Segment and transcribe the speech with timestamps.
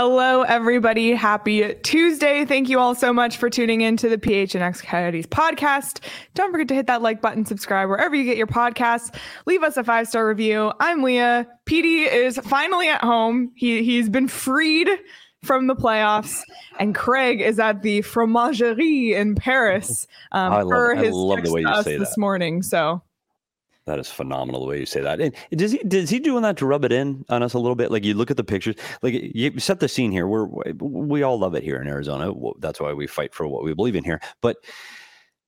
[0.00, 1.10] Hello, everybody.
[1.10, 2.44] Happy Tuesday.
[2.44, 6.04] Thank you all so much for tuning in to the PHNX Coyotes podcast.
[6.34, 9.12] Don't forget to hit that like button, subscribe wherever you get your podcasts.
[9.44, 10.72] Leave us a five star review.
[10.78, 11.48] I'm Leah.
[11.66, 13.50] PD is finally at home.
[13.56, 14.88] He, he's been freed
[15.42, 16.42] from the playoffs,
[16.78, 21.42] and Craig is at the Fromagerie in Paris um, I love- for I his love
[21.42, 22.62] the way you say this morning.
[22.62, 23.02] So
[23.88, 25.18] That is phenomenal the way you say that.
[25.20, 27.74] And does he does he doing that to rub it in on us a little
[27.74, 27.90] bit?
[27.90, 30.26] Like you look at the pictures, like you set the scene here.
[30.28, 30.44] We're
[30.78, 32.32] we all love it here in Arizona.
[32.58, 34.20] That's why we fight for what we believe in here.
[34.42, 34.58] But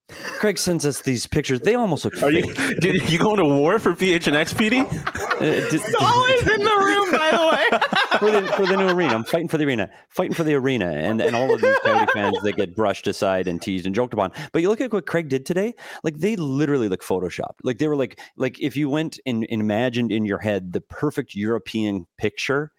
[0.08, 1.60] Craig sends us these pictures.
[1.60, 2.80] They almost look Are you fake.
[2.80, 4.80] did you going to war for PHNX, PD?
[4.84, 7.80] Uh, did- it's always in the room, by the way.
[8.20, 9.14] for the for the new arena.
[9.14, 12.12] I'm fighting for the arena, fighting for the arena, and and all of these Coyote
[12.12, 14.30] fans that get brushed aside and teased and joked upon.
[14.52, 15.74] But you look at what Craig did today.
[16.04, 17.58] Like they literally look photoshopped.
[17.64, 20.80] Like they were like like if you went and, and imagined in your head the
[20.80, 22.72] perfect European picture.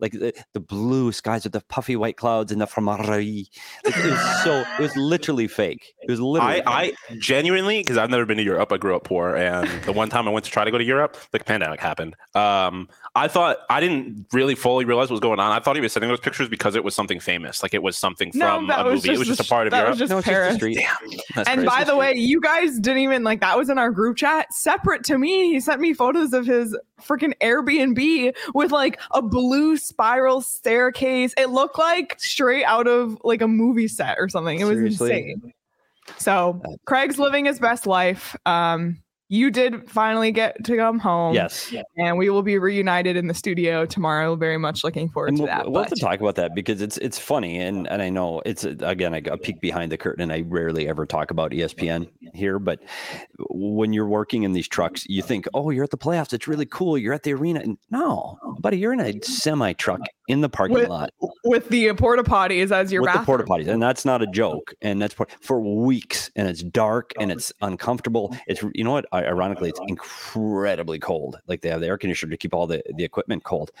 [0.00, 3.48] Like the, the blue skies with the puffy white clouds and the fromagerie.
[3.84, 5.94] Like it was so, it was literally fake.
[6.02, 6.62] It was literally.
[6.64, 8.72] I, I genuinely, because I've never been to Europe.
[8.72, 10.84] I grew up poor, and the one time I went to try to go to
[10.84, 12.14] Europe, the pandemic happened.
[12.34, 15.50] Um, I thought I didn't really fully realize what was going on.
[15.50, 17.96] I thought he was sending those pictures because it was something famous, like it was
[17.96, 19.10] something No, from that a movie.
[19.10, 19.90] It was just just a part of that Europe.
[19.90, 20.62] was just no, it's just Paris.
[20.62, 21.66] a and crazy.
[21.66, 24.52] by the way, you guys didn't even like that was in our group chat.
[24.52, 29.76] Separate to me, he sent me photos of his freaking Airbnb with like a blue
[29.88, 31.34] spiral staircase.
[31.36, 34.60] It looked like straight out of like a movie set or something.
[34.60, 35.10] It was Seriously?
[35.10, 35.52] insane.
[36.16, 38.36] So Craig's living his best life.
[38.46, 41.34] Um, you did finally get to come home.
[41.34, 41.72] yes.
[41.96, 44.36] And we will be reunited in the studio tomorrow.
[44.36, 45.70] Very much looking forward And to we'll, that.
[45.70, 48.64] we'll have to talk about that because it's it's funny and and I know it's
[48.64, 52.08] again I got a peek behind the curtain and I rarely ever talk about ESPN
[52.34, 52.80] here but
[53.50, 56.66] when you're working in these trucks you think oh you're at the playoffs it's really
[56.66, 60.48] cool you're at the arena and no buddy you're in a semi truck in the
[60.48, 61.10] parking With lot.
[61.44, 64.74] with the porta potties as your with the porta potties and that's not a joke
[64.82, 68.36] and that's for weeks and it's dark and it's uncomfortable.
[68.46, 69.06] It's you know what?
[69.12, 71.38] Ironically it's incredibly cold.
[71.46, 73.72] Like they have the air conditioner to keep all the the equipment cold.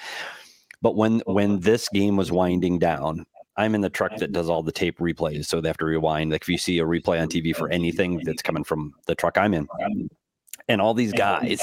[0.80, 3.24] But when when this game was winding down
[3.56, 6.30] i'm in the truck that does all the tape replays so they have to rewind.
[6.30, 9.36] Like if you see a replay on tv for anything that's coming from the truck
[9.36, 9.68] i'm in.
[10.70, 11.60] And all these guys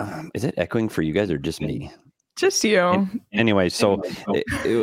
[0.00, 1.92] um, is it echoing for you guys or just me
[2.36, 3.08] Just you.
[3.32, 4.02] anyway, so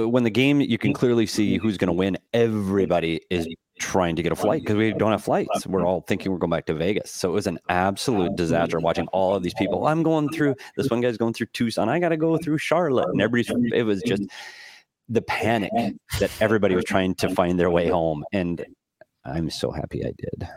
[0.08, 1.66] when the game, you can clearly see mm-hmm.
[1.66, 2.18] who's going to win.
[2.34, 3.48] Everybody is
[3.80, 5.66] trying to get a flight because we don't have flights.
[5.66, 7.12] We're all thinking we're going back to Vegas.
[7.12, 9.88] So it was an absolute disaster watching all of these people.
[9.88, 11.90] I'm going through this one guy's going through Tucson.
[11.90, 13.72] I got to go through Charlotte, and everybody's.
[13.74, 14.24] It was just
[15.08, 15.72] the panic
[16.20, 18.64] that everybody was trying to find their way home, and
[19.26, 20.48] I'm so happy I did.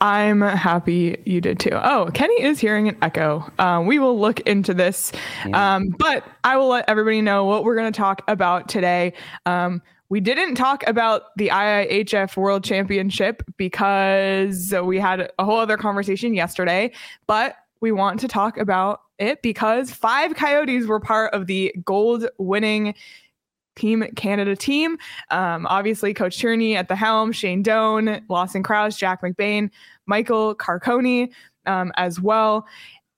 [0.00, 1.70] I'm happy you did too.
[1.72, 3.50] Oh, Kenny is hearing an echo.
[3.58, 5.12] Um, we will look into this.
[5.52, 9.12] Um, but I will let everybody know what we're going to talk about today.
[9.46, 15.76] Um, we didn't talk about the IIHF World Championship because we had a whole other
[15.76, 16.92] conversation yesterday,
[17.26, 22.26] but we want to talk about it because five Coyotes were part of the gold
[22.38, 22.94] winning
[23.76, 24.98] Team Canada team.
[25.30, 29.70] Um, obviously, Coach Tourigny at the helm, Shane Doan, Lawson Crouse, Jack McBain,
[30.06, 31.32] Michael Carcone
[31.66, 32.66] um, as well.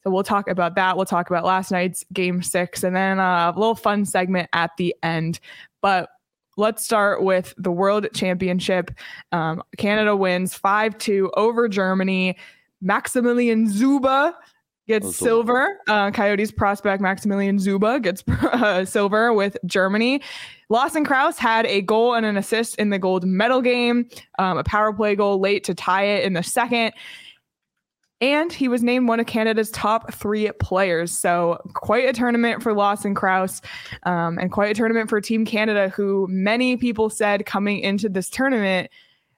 [0.02, 0.96] So we'll talk about that.
[0.96, 4.70] We'll talk about last night's game six and then uh, a little fun segment at
[4.76, 5.40] the end.
[5.82, 6.10] But
[6.56, 8.92] let's start with the World Championship.
[9.32, 12.36] Um, Canada wins 5 2 over Germany.
[12.84, 14.32] Maksymilian Szuber
[14.86, 15.78] gets silver.
[15.88, 20.22] Uh, Coyotes prospect Maksymilian Szuber gets uh, silver with Germany.
[20.68, 24.64] Lawson Crouse had a goal and an assist in the gold medal game, um, a
[24.64, 26.92] power play goal late to tie it in the second.
[28.22, 31.12] And he was named one of Canada's top three players.
[31.12, 33.60] So, quite a tournament for Lawson Crouse
[34.04, 38.30] um, and quite a tournament for Team Canada, who many people said coming into this
[38.30, 38.90] tournament,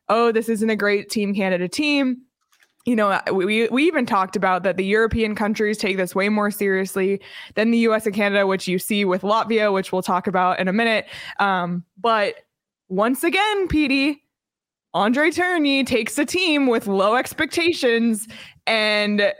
[0.08, 2.22] oh, this isn't a great Team Canada team
[2.88, 6.50] you know, we, we even talked about that the European countries take this way more
[6.50, 7.20] seriously
[7.54, 10.68] than the US and Canada, which you see with Latvia, which we'll talk about in
[10.68, 11.04] a minute.
[11.38, 12.36] Um, but
[12.88, 14.20] once again, PD,
[14.94, 18.26] Andre Tourigny takes a team with low expectations
[18.66, 19.34] and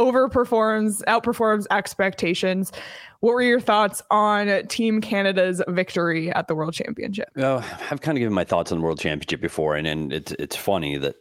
[0.00, 2.72] overperforms, outperforms expectations.
[3.20, 7.28] What were your thoughts on Team Canada's victory at the World Championship?
[7.36, 7.58] Well,
[7.90, 10.56] I've kind of given my thoughts on the World Championship before, and, and it's it's
[10.56, 11.16] funny that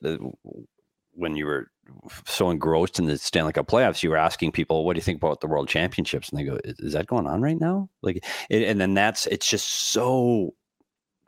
[1.15, 1.71] when you were
[2.25, 5.17] so engrossed in the Stanley Cup playoffs, you were asking people, "What do you think
[5.17, 8.79] about the World Championships?" And they go, "Is that going on right now?" Like, and
[8.79, 10.53] then that's it's just so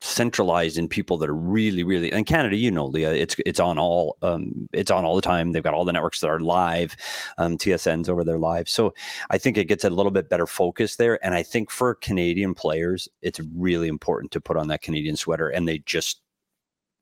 [0.02, 2.12] centralized in people that are really, really.
[2.12, 5.52] And Canada, you know, Leah, it's it's on all um, it's on all the time.
[5.52, 6.96] They've got all the networks that are live,
[7.38, 8.70] um, TSN's over there live.
[8.70, 8.94] So
[9.30, 11.24] I think it gets a little bit better focus there.
[11.26, 15.50] And I think for Canadian players, it's really important to put on that Canadian sweater,
[15.50, 16.22] and they just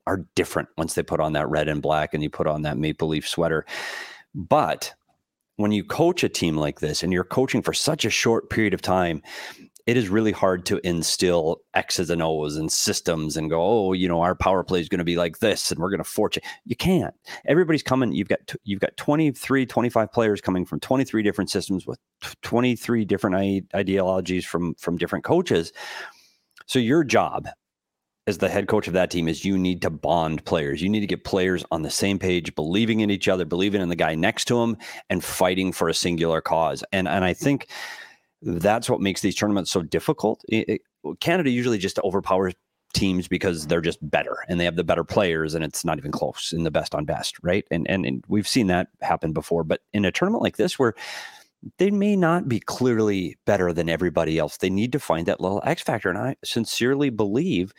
[0.06, 2.78] are different once they put on that red and black and you put on that
[2.78, 3.66] maple leaf sweater.
[4.34, 4.94] But
[5.56, 8.74] when you coach a team like this and you're coaching for such a short period
[8.74, 9.22] of time,
[9.86, 14.08] it is really hard to instill X's and O's and systems and go, oh, you
[14.08, 16.42] know, our power play is going to be like this and we're going to fortune.
[16.64, 17.14] You can't.
[17.46, 18.12] Everybody's coming.
[18.12, 22.00] You've got you've got 23, 25 players coming from 23 different systems with
[22.42, 25.72] 23 different ideologies from from different coaches.
[26.66, 27.48] So your job
[28.26, 30.82] as the head coach of that team is you need to bond players.
[30.82, 33.88] You need to get players on the same page, believing in each other, believing in
[33.88, 34.76] the guy next to them,
[35.08, 36.82] and fighting for a singular cause.
[36.92, 37.68] And and I think
[38.42, 40.44] that's what makes these tournaments so difficult.
[40.48, 42.54] It, it, Canada usually just overpowers
[42.92, 46.10] teams because they're just better and they have the better players and it's not even
[46.10, 47.66] close in the best on best, right?
[47.70, 49.62] And and, and we've seen that happen before.
[49.62, 50.94] But in a tournament like this where
[51.78, 54.56] they may not be clearly better than everybody else.
[54.56, 56.08] They need to find that little X factor.
[56.08, 57.72] And I sincerely believe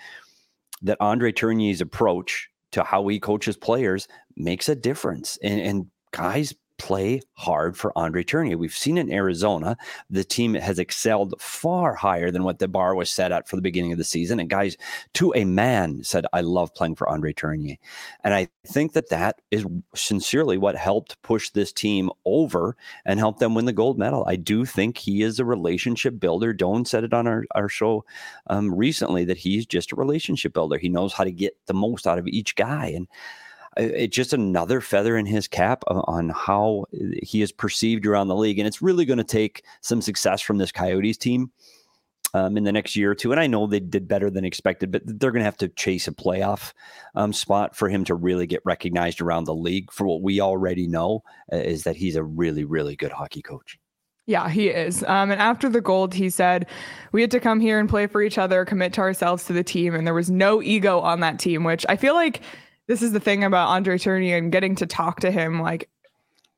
[0.82, 5.38] that Andre Tourigny's approach to how he coaches players makes a difference.
[5.42, 8.56] And, and guys play hard for Andre Tourigny.
[8.56, 9.78] We've seen in Arizona,
[10.10, 13.62] the team has excelled far higher than what the bar was set at for the
[13.62, 14.40] beginning of the season.
[14.40, 14.78] And guys,
[15.16, 17.80] to a man, said, I love playing for Andre Tourigny.
[18.24, 19.66] And I think that that is
[19.96, 22.76] sincerely what helped push this team over
[23.06, 24.24] and help them win the gold medal.
[24.28, 26.54] I do think he is a relationship builder.
[26.54, 28.06] Doan said it on our, our show
[28.48, 30.78] um, recently that he's just a relationship builder.
[30.78, 32.88] He knows how to get the most out of each guy.
[32.88, 33.08] And
[33.78, 36.86] it's just another feather in his cap on how
[37.24, 38.60] he is perceived around the league.
[38.60, 41.52] And it's really going to take some success from this Coyotes team
[42.34, 43.32] um, in the next year or two.
[43.32, 46.08] And I know they did better than expected, but they're going to have to chase
[46.08, 46.74] a playoff
[47.16, 49.92] um, spot for him to really get recognized around the league.
[49.92, 53.78] For what we already know uh, is that he's a really, really good hockey coach.
[54.26, 55.04] Yeah, he is.
[55.04, 56.68] Um, and after the gold, he said,
[57.14, 59.64] We had to come here and play for each other, commit to ourselves to the
[59.64, 59.96] team.
[59.96, 62.42] And there was no ego on that team, which I feel like
[62.88, 65.90] this is the thing about Andre Tourigny and getting to talk to him like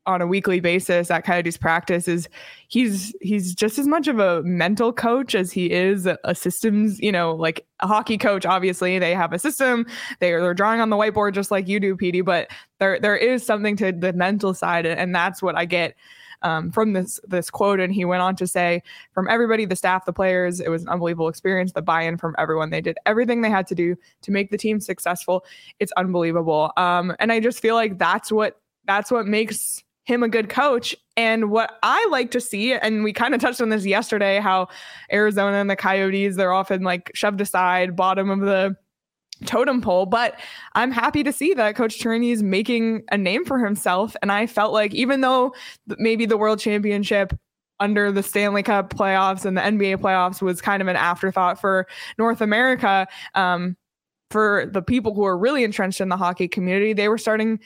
[0.06, 2.28] on a weekly basis at Coyotes practice is
[2.68, 7.12] he's he's just as much of a mental coach as he is a systems, you
[7.12, 8.46] know, like a hockey coach.
[8.46, 9.86] Obviously, they have a system.
[10.18, 12.24] They are they're drawing on the whiteboard just like you do, PD.
[12.24, 15.94] But there there is something to the mental side, and that's what I get
[16.42, 17.80] um, from this this quote.
[17.80, 18.82] And he went on to say,
[19.12, 21.72] from everybody, the staff, the players, it was an unbelievable experience.
[21.72, 24.80] The buy-in from everyone, they did everything they had to do to make the team
[24.80, 25.44] successful.
[25.78, 26.72] It's unbelievable.
[26.76, 30.96] Um, and I just feel like that's what that's what makes him a good coach.
[31.16, 34.68] And what I like to see, and we kind of touched on this yesterday, how
[35.12, 38.74] Arizona and the Coyotes, they're often like shoved aside, bottom of the
[39.46, 40.06] totem pole.
[40.06, 40.38] But
[40.74, 44.16] I'm happy to see that Coach Tourigny is making a name for himself.
[44.22, 45.54] And I felt like even though
[45.98, 47.32] maybe the World Championship
[47.80, 51.86] under the Stanley Cup playoffs and the NBA playoffs was kind of an afterthought for
[52.18, 53.08] North America.
[53.34, 53.76] Um,
[54.30, 57.58] for the people who are really entrenched in the hockey community, they were starting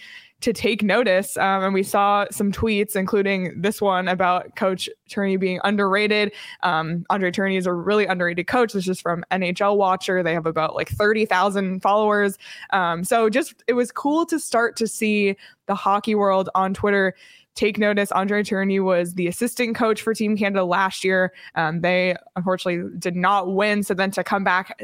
[0.44, 1.38] to take notice.
[1.38, 6.32] Um, and we saw some tweets, including this one about Coach Tourigny being underrated.
[6.62, 8.74] Um, Andre Tourigny is a really underrated coach.
[8.74, 10.22] This is from NHL Watcher.
[10.22, 12.36] They have about like 30,000 followers.
[12.74, 15.34] Um, so just it was cool to start to see
[15.64, 17.14] the hockey world on Twitter
[17.54, 18.12] take notice.
[18.12, 21.32] Andre Tourigny was the assistant coach for Team Canada last year.
[21.54, 23.82] Um, they unfortunately did not win.
[23.82, 24.78] So then to come back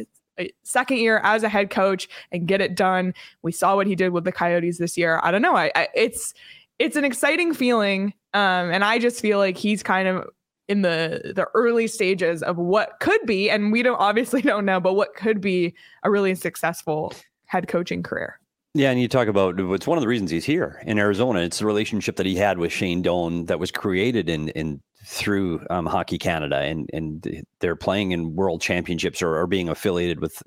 [0.63, 3.15] second year as a head coach and get it done.
[3.43, 5.21] We saw what he did with the Coyotes this year.
[5.23, 5.57] I don't know.
[5.57, 6.35] I, I it's
[6.79, 8.15] it's an exciting feeling.
[8.33, 10.29] Um, and I just feel like he's kind of
[10.69, 14.81] in the the early stages of what could be, and we don't obviously don't know,
[14.81, 17.13] but what could be a really successful
[17.47, 18.39] head coaching career.
[18.75, 21.41] Yeah, and you talk about it's one of the reasons he's here in Arizona.
[21.41, 25.65] It's the relationship that he had with Shane Doan that was created in in through
[25.71, 30.43] um, Hockey Canada, and and they're playing in World Championships or, or being affiliated with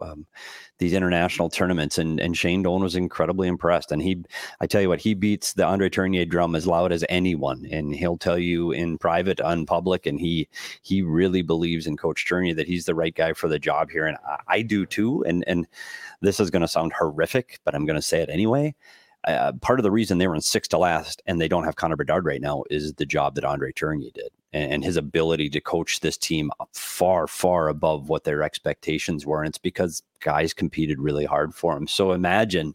[0.00, 0.26] um,
[0.78, 1.98] these international tournaments.
[1.98, 3.92] And and Shane Doan was incredibly impressed.
[3.92, 4.24] And he,
[4.60, 7.94] I tell you what, he beats the Andre Tourigny drum as loud as anyone, and
[7.94, 10.06] he'll tell you in private, on public.
[10.06, 10.48] And he
[10.82, 14.06] he really believes in Coach Tourigny that he's the right guy for the job here,
[14.06, 15.22] and I, I do too.
[15.26, 15.66] And and
[16.22, 18.74] this is going to sound horrific, but I'm going to say it anyway.
[19.26, 21.76] Uh, part of the reason they were in sixth to last and they don't have
[21.76, 25.50] Connor Bedard right now is the job that Andre Tourigny did and, and, his ability
[25.50, 29.42] to coach this team far, far above what their expectations were.
[29.42, 31.88] And it's because guys competed really hard for him.
[31.88, 32.74] So imagine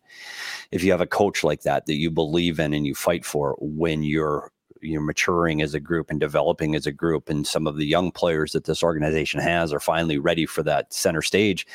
[0.71, 3.55] if you have a coach like that that you believe in and you fight for
[3.59, 7.77] when you're you're maturing as a group and developing as a group and some of
[7.77, 11.65] the young players that this organization has are finally ready for that center stage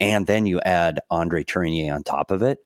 [0.00, 2.58] and then you add Andre Tourigny on top of it,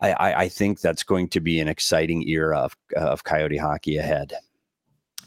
[0.00, 3.96] I, I, I think that's going to be an exciting era of, of Coyote hockey
[3.96, 4.32] ahead.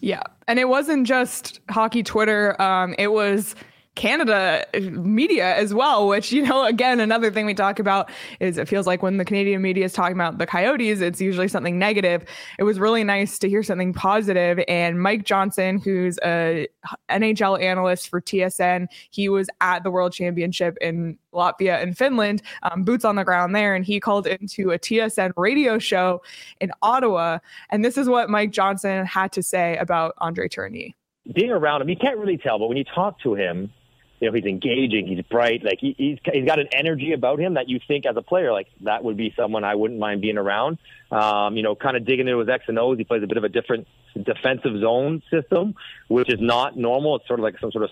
[0.01, 0.23] Yeah.
[0.47, 2.59] And it wasn't just hockey Twitter.
[2.61, 3.55] Um, it was
[4.00, 8.65] Canada media as well, which, you know, again, another thing we talk about is it
[8.65, 12.24] feels like when the Canadian media is talking about the Coyotes, it's usually something negative.
[12.58, 14.63] It was really nice to hear something positive.
[14.70, 16.70] And Mike Johnson, who's a
[17.10, 22.84] NHL analyst for TSN, he was at the World Championship in Latvia and Finland, um,
[22.84, 23.75] boots on the ground there.
[23.75, 26.22] And he called into a TSN radio show
[26.62, 27.39] in Ottawa.
[27.70, 30.94] And this is what Mike Johnson had to say about Andre Tourigny.
[31.36, 33.70] Being around him, you can't really tell, but when you talk to him,
[34.19, 37.53] you know, he's engaging, he's bright, like he, he's he's got an energy about him
[37.53, 40.38] that you think as a player, like that would be someone I wouldn't mind being
[40.38, 40.77] around.
[41.11, 42.97] Um, you know, kind of digging into his X and O's.
[42.97, 45.75] He plays a bit of a different defensive zone system,
[46.07, 47.15] which is not normal.
[47.15, 47.89] It's sort of like some sort of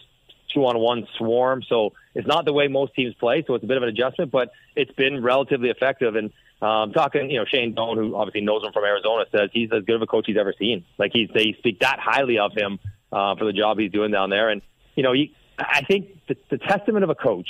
[0.53, 1.63] two on one swarm.
[1.67, 3.43] So it's not the way most teams play.
[3.45, 6.15] So it's a bit of an adjustment, but it's been relatively effective.
[6.15, 6.31] And
[6.61, 9.83] um, talking, you know, Shane Doan, who obviously knows him from Arizona, says he's as
[9.83, 10.85] good of a coach he's ever seen.
[10.97, 12.79] Like he's, they speak that highly of him
[13.11, 14.49] uh, for the job he's doing down there.
[14.49, 14.61] And,
[14.95, 17.49] you know, he, I think the, the testament of a coach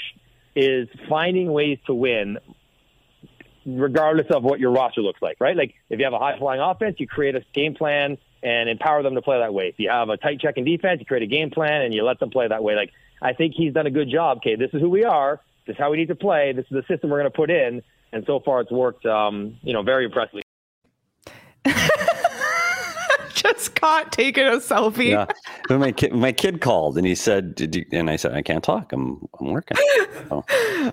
[0.56, 2.38] is finding ways to win
[3.66, 5.58] regardless of what your roster looks like, right?
[5.58, 9.04] Like if you have a high flying offense, you create a game plan and empower
[9.04, 9.68] them to play that way.
[9.68, 12.20] If you have a tight checking defense, you create a game plan and you let
[12.20, 12.76] them play that way.
[12.76, 14.38] Like I think he's done a good job.
[14.38, 15.42] Okay, this is who we are.
[15.66, 16.54] This is how we need to play.
[16.54, 17.82] This is the system we're going to put in.
[18.14, 19.06] And so far, it's worked.
[19.06, 20.44] Um, you know, very impressively.
[23.54, 25.12] just caught taking a selfie.
[25.12, 25.25] Yeah.
[25.75, 28.63] My kid, my kid called and he said, Did you, and I said, I can't
[28.63, 28.92] talk.
[28.94, 29.77] I'm, I'm working.
[30.30, 30.44] Oh.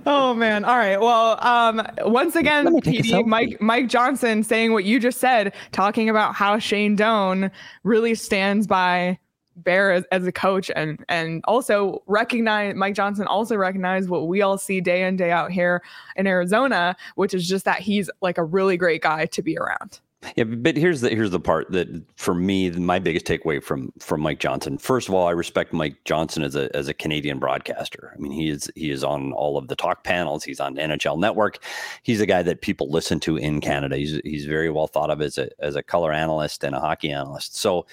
[0.07, 0.65] oh man.
[0.65, 1.01] All right.
[1.01, 6.35] Well, um, once again, PD, Mike, Mike Johnson saying what you just said, talking about
[6.35, 7.51] how Shane Doan
[7.83, 9.19] really stands by
[9.57, 14.43] Bear as, as a coach and and also recognize Mike Johnson also recognized what we
[14.43, 15.81] all see day in day out here
[16.17, 20.01] in Arizona, which is just that he's like a really great guy to be around.
[20.37, 24.21] Yeah, but here's the here's the part that for me my biggest takeaway from from
[24.21, 24.79] Mike Johnson.
[24.79, 28.13] First of all, I respect Mike Johnson as a as a Canadian broadcaster.
[28.15, 30.45] I mean, he is he is on all of the talk panels.
[30.45, 31.59] He's on NHL Network.
[32.03, 33.97] He's a guy that people listen to in Canada.
[33.97, 37.11] He's he's very well thought of as a as a color analyst and a hockey
[37.11, 37.57] analyst.
[37.57, 37.87] So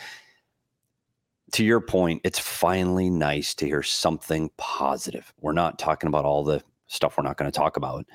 [1.54, 5.34] to your point, it's finally nice to hear something positive.
[5.42, 8.06] We're not talking about all the stuff we're not going to talk about.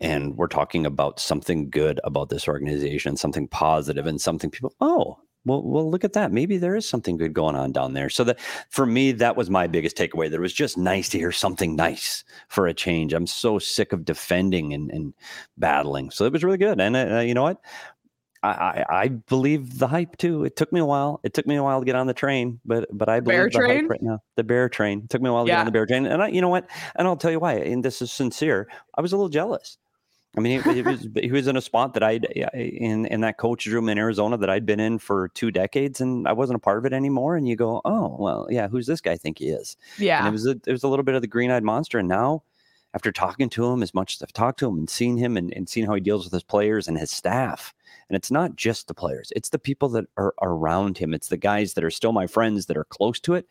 [0.00, 5.18] And we're talking about something good about this organization, something positive, and something people, oh,
[5.46, 6.32] well, well, look at that.
[6.32, 8.10] Maybe there is something good going on down there.
[8.10, 10.28] So that for me, that was my biggest takeaway.
[10.28, 13.12] That it was just nice to hear something nice for a change.
[13.12, 15.14] I'm so sick of defending and, and
[15.56, 16.10] battling.
[16.10, 16.80] So it was really good.
[16.80, 17.60] And uh, you know what?
[18.42, 20.44] I, I, believe the hype too.
[20.44, 21.20] It took me a while.
[21.24, 23.44] It took me a while to get on the train, but but I believe bear
[23.44, 23.80] the train?
[23.80, 24.20] hype right now.
[24.36, 25.56] The bear train it took me a while to yeah.
[25.56, 26.68] get on the bear train, and I, you know what?
[26.94, 27.54] And I'll tell you why.
[27.54, 28.68] And this is sincere.
[28.96, 29.78] I was a little jealous.
[30.36, 33.38] I mean, he, he was he was in a spot that I'd in in that
[33.38, 36.60] coach's room in Arizona that I'd been in for two decades, and I wasn't a
[36.60, 37.36] part of it anymore.
[37.36, 39.76] And you go, oh well, yeah, who's this guy think he is?
[39.98, 41.98] Yeah, and it was a, it was a little bit of the green eyed monster,
[41.98, 42.42] and now
[42.92, 45.52] after talking to him as much as I've talked to him and seen him and,
[45.54, 47.74] and seen how he deals with his players and his staff,
[48.08, 51.14] and it's not just the players, it's the people that are around him.
[51.14, 53.46] It's the guys that are still my friends that are close to it,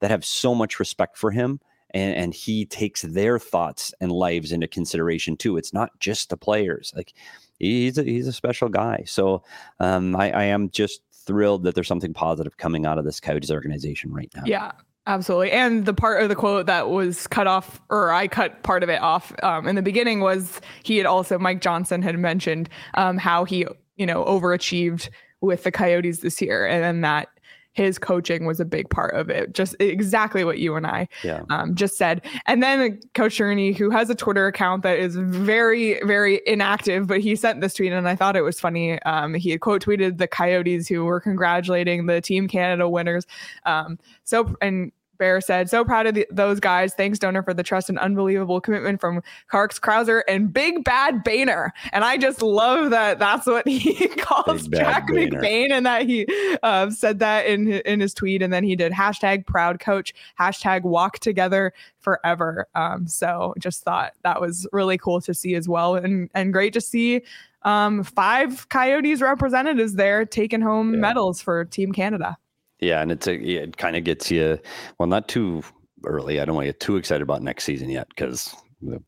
[0.00, 1.60] that have so much respect for him.
[1.90, 5.56] And, and he takes their thoughts and lives into consideration too.
[5.56, 6.92] It's not just the players.
[6.94, 7.14] Like
[7.58, 9.04] he's a, he's a special guy.
[9.06, 9.42] So
[9.80, 13.50] um, I, I am just thrilled that there's something positive coming out of this Coyotes
[13.50, 14.42] organization right now.
[14.46, 14.72] Yeah.
[15.08, 15.52] Absolutely.
[15.52, 18.88] And the part of the quote that was cut off, or I cut part of
[18.88, 23.16] it off um, in the beginning, was he had also, Mike Johnson had mentioned um,
[23.16, 23.64] how he,
[23.94, 25.08] you know, overachieved
[25.40, 26.66] with the Coyotes this year.
[26.66, 27.28] And then that
[27.76, 29.52] his coaching was a big part of it.
[29.52, 31.42] Just exactly what you and I Yeah.
[31.50, 32.24] um, just said.
[32.46, 37.20] And then Coach Tourigny, who has a Twitter account that is very, very inactive, but
[37.20, 39.00] he sent this tweet and I thought it was funny.
[39.02, 43.26] Um, he had quote tweeted the Coyotes who were congratulating the Team Canada winners.
[43.66, 46.94] Um, so, and Bear said, so proud of the, those guys.
[46.94, 51.72] Thanks, Donor, for the trust and unbelievable commitment from Karks Krauser and Big Bad Boehner.
[51.92, 55.08] And I just love that that's what he calls Big Jack.
[55.08, 56.26] McBain and that he
[56.62, 58.42] uh, said that in, in his tweet.
[58.42, 62.66] And then he did hashtag proud coach, hashtag walk together forever.
[62.74, 65.96] Um, so just thought that was really cool to see as well.
[65.96, 67.22] And, and great to see
[67.62, 71.00] um, five Coyotes representatives there taking home Yeah.
[71.00, 72.36] medals for Team Canada.
[72.80, 74.58] Yeah, and it's a it kind of gets you
[74.98, 75.62] well, not too
[76.04, 76.40] early.
[76.40, 78.54] I don't want to get too excited about next season yet because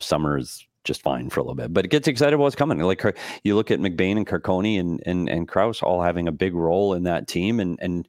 [0.00, 1.72] summer is just fine for a little bit.
[1.72, 2.78] But it gets excited about what's coming.
[2.78, 3.04] Like
[3.44, 6.94] you look at McBain and Carcone and and and Crouse all having a big role
[6.94, 8.08] in that team and and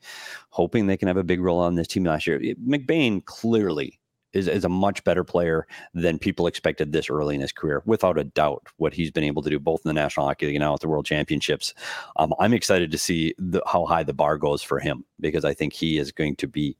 [0.50, 2.40] hoping they can have a big role on this team last year.
[2.40, 4.00] McBain clearly
[4.34, 8.18] is, is a much better player than people expected this early in his career, without
[8.18, 8.68] a doubt.
[8.78, 10.80] What he's been able to do both in the National Hockey League and now at
[10.80, 11.74] the World Championships.
[12.18, 15.54] Um, I'm excited to see the, how high the bar goes for him because I
[15.54, 16.78] think he is going to be,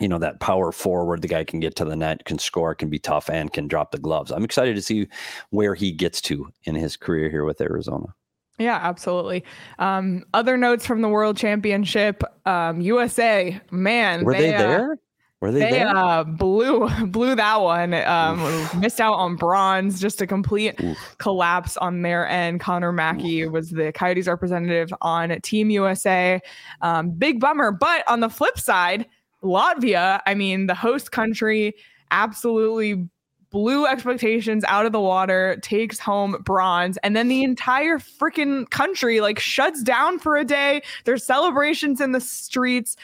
[0.00, 1.22] you know, that power forward.
[1.22, 3.92] The guy can get to the net, can score, can be tough, and can drop
[3.92, 4.30] the gloves.
[4.30, 5.08] I'm excited to see
[5.50, 8.06] where he gets to in his career here with Arizona.
[8.58, 9.44] Yeah, absolutely.
[9.78, 14.98] Um, other notes from the World Championship, um, USA, man, Were they, uh, there?
[15.40, 15.94] Were they, They there?
[15.94, 17.92] uh, blew blew that one.
[17.92, 18.40] Um,
[18.80, 20.00] missed out on bronze.
[20.00, 20.80] Just a complete
[21.18, 22.60] collapse on their end.
[22.60, 26.40] Connor Mackey was the Coyotes representative on Team USA.
[26.80, 27.70] Um, big bummer.
[27.70, 29.06] But on the flip side,
[29.42, 30.20] Latvia.
[30.26, 31.74] I mean, the host country
[32.10, 33.06] absolutely
[33.50, 39.20] blew expectations out of the water, takes home bronze, and then the entire freaking country
[39.20, 40.82] like shuts down for a day.
[41.04, 42.96] There's celebrations in the streets.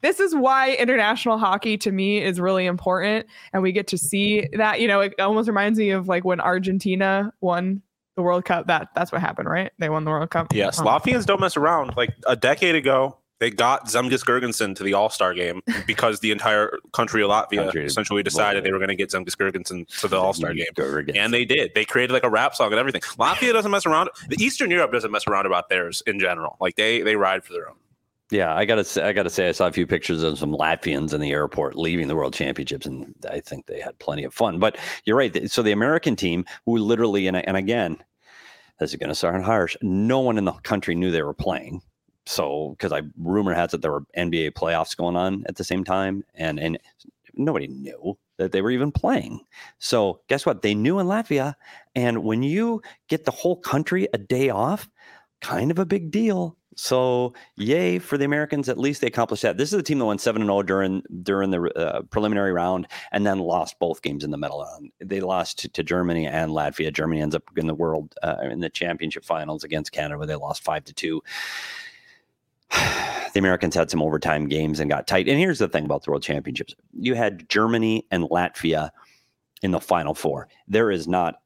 [0.00, 4.48] This is why international hockey to me is really important, and we get to see
[4.54, 4.80] that.
[4.80, 7.82] You know, it almost reminds me of like when Argentina won
[8.16, 8.66] the World Cup.
[8.66, 9.72] That that's what happened, right?
[9.78, 10.48] They won the World Cup.
[10.52, 11.96] Yes, Um, Latvians don't mess around.
[11.96, 16.32] Like a decade ago, they got Zemgus Girgensons to the All Star game because the
[16.32, 20.08] entire country of Latvia Country essentially decided they were going to get Zemgus Girgensons to
[20.08, 20.66] the All Star game.
[20.76, 21.16] Girgensons.
[21.16, 21.72] And they did.
[21.74, 23.00] They created like a rap song and everything.
[23.02, 24.10] Latvia doesn't mess around.
[24.28, 26.56] The Eastern Europe doesn't mess around about theirs in general.
[26.60, 27.76] Like they they ride for their own.
[28.30, 31.14] Yeah, I gotta say, I gotta say, I saw a few pictures of some Latvians
[31.14, 34.58] in the airport leaving the World Championships, and I think they had plenty of fun.
[34.58, 35.50] But you're right.
[35.50, 37.96] So the American team, who literally, and and again,
[38.78, 39.76] this is going to sound harsh.
[39.82, 41.80] No one in the country knew they were playing.
[42.26, 45.82] So because I rumor has it there were NBA playoffs going on at the same
[45.84, 46.78] time, and and
[47.34, 49.40] nobody knew that they were even playing.
[49.78, 50.60] So guess what?
[50.60, 51.54] They knew in Latvia,
[51.94, 54.86] and when you get the whole country a day off,
[55.40, 56.57] kind of a big deal.
[56.78, 58.68] So yay for the Americans!
[58.68, 59.56] At least they accomplished that.
[59.56, 62.86] This is the team that won seven and zero during during the uh, preliminary round,
[63.10, 64.92] and then lost both games in the medal round.
[65.00, 66.92] They lost to, to Germany and Latvia.
[66.92, 70.36] Germany ends up in the world uh, in the championship finals against Canada, where they
[70.36, 71.20] lost five to two.
[72.70, 75.26] the Americans had some overtime games and got tight.
[75.26, 78.90] And here's the thing about the World Championships: you had Germany and Latvia
[79.62, 80.46] in the final four.
[80.68, 81.40] There is not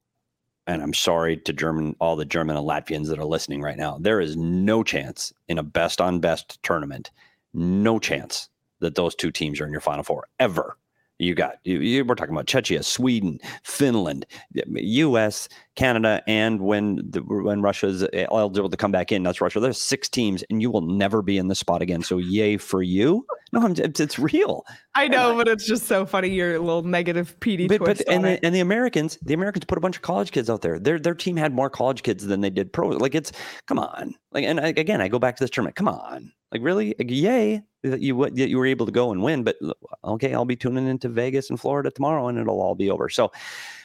[0.67, 3.99] and I'm sorry to German, all the German and Latvians that are listening right now.
[4.01, 7.11] There is no chance in a best on best tournament,
[7.53, 8.49] no chance
[8.81, 10.77] that those two teams are in your final four ever.
[11.23, 14.27] You got you, you, we're talking about Czechia, Sweden, Finland,
[14.75, 19.61] U.S., Canada, and when the, when Russia's eh, eligible to come back in, that's Russia.
[19.61, 22.03] There's six teams, and you will never be in the spot again.
[22.03, 23.25] So, yay for you!
[23.53, 24.67] No, I'm, it's, it's real.
[24.97, 28.25] I know, but it's just so funny your little negative PD But, twist but and
[28.25, 30.81] the, and the Americans, the Americans put a bunch of college kids out there.
[30.81, 32.89] Their their team had more college kids than they did pro.
[32.89, 33.31] Like it's
[33.67, 34.17] come on.
[34.33, 35.77] Like and I, again, I go back to this tournament.
[35.77, 36.33] Come on.
[36.51, 39.43] Like really, like, yay that you that you were able to go and win.
[39.43, 39.57] But
[40.05, 43.09] okay, I'll be tuning into Vegas and Florida tomorrow, and it'll all be over.
[43.09, 43.33] So.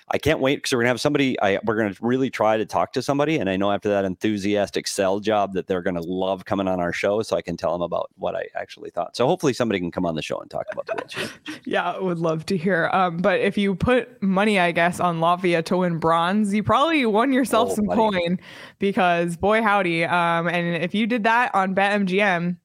[0.10, 1.38] I can't wait because we're gonna have somebody.
[1.42, 4.88] I we're gonna really try to talk to somebody, and I know after that enthusiastic
[4.88, 7.82] sell job that they're gonna love coming on our show, so I can tell them
[7.82, 9.18] about what I actually thought.
[9.18, 11.62] So hopefully somebody can come on the show and talk about the World Championship.
[11.66, 12.90] Yeah, I would love to hear.
[12.94, 17.06] Um, but if you put money, I guess, on Latvia to win bronze, you probably
[17.06, 17.98] won yourself Oh, some buddy.
[17.98, 18.40] coin
[18.80, 20.06] because boy howdy.
[20.06, 22.56] Um, and if you did that on BetMGM,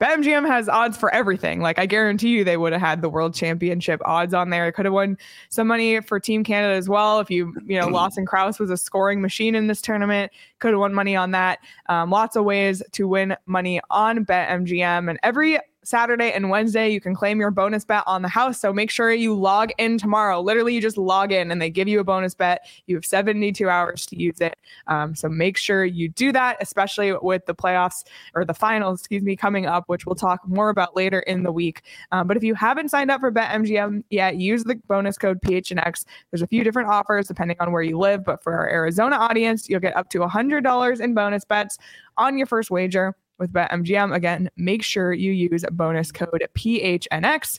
[0.00, 1.60] BetMGM has odds for everything.
[1.60, 4.66] Like I guarantee you, they would have had the World Championship odds on there.
[4.66, 5.18] It could have won
[5.50, 7.20] some money for Team Canada as well.
[7.20, 10.80] If you, you know, Lawson Crouse was a scoring machine in this tournament, could have
[10.80, 11.58] won money on that.
[11.86, 16.90] Um, lots of ways to win money on BetMGM, and every Saturday and Wednesday.
[16.90, 18.60] You can claim your bonus bet on the house.
[18.60, 20.40] So make sure you log in tomorrow.
[20.40, 22.66] Literally, you just log in and they give you a bonus bet.
[22.86, 24.56] You have 72 hours to use it.
[24.86, 29.22] Um, so make sure you do that, especially with the playoffs or the finals, excuse
[29.22, 31.82] me, coming up, which we'll talk more about later in the week.
[32.12, 36.04] Um, but if you haven't signed up for BetMGM yet, use the bonus code PHNX.
[36.30, 39.68] There's a few different offers depending on where you live, but for our Arizona audience,
[39.68, 41.78] you'll get up to $100 in bonus bets
[42.16, 44.14] on your first wager with BetMGM.
[44.14, 47.58] Again, make sure you use bonus code PHNX.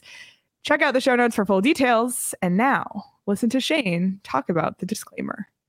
[0.62, 2.34] Check out the show notes for full details.
[2.40, 5.48] And now, listen to Shane talk about the disclaimer.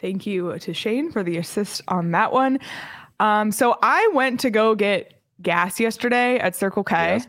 [0.00, 2.58] Thank you to Shane for the assist on that one.
[3.20, 7.28] Um, so I went to go get gas yesterday at Circle K, Yes.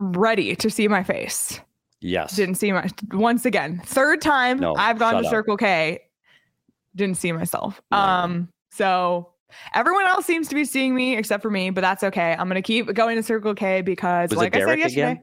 [0.00, 1.60] ready to see my face.
[2.00, 2.36] Yes.
[2.36, 3.82] Didn't see my once again.
[3.84, 5.30] Third time No, I've gone to up.
[5.30, 6.00] Circle K,
[6.94, 7.82] didn't see myself.
[7.90, 8.22] Right.
[8.22, 9.30] Um, so
[9.74, 12.32] everyone else seems to be seeing me except for me, but that's okay.
[12.38, 15.20] I'm gonna keep going to Circle K because, Was like I said yesterday, again?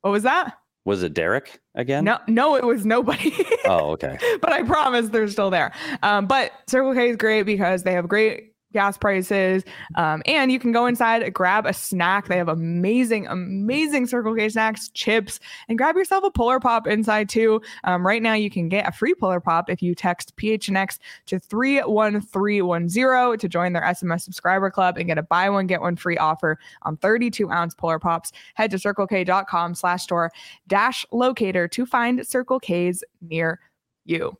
[0.00, 0.56] what was that?
[0.84, 2.04] Was it Derek again?
[2.04, 3.32] No, no, it was nobody.
[3.64, 4.18] Oh, okay.
[4.40, 5.72] but I promise they're still there.
[6.02, 9.64] Um, but Circle K is great because they have great gas prices.
[9.94, 12.28] Um, and you can go inside, grab a snack.
[12.28, 17.30] They have amazing, amazing Circle K snacks, chips, and grab yourself a Polar Pop inside
[17.30, 17.62] too.
[17.84, 21.38] Um, right now, you can get a free Polar Pop if you text PHNX to
[21.38, 26.18] 31310 to join their SMS subscriber club and get a buy one, get one free
[26.18, 28.30] offer on 32 ounce Polar Pops.
[28.54, 30.30] Head to circlek.com slash store
[30.66, 33.60] dash locator to find Circle K's near
[34.04, 34.36] you.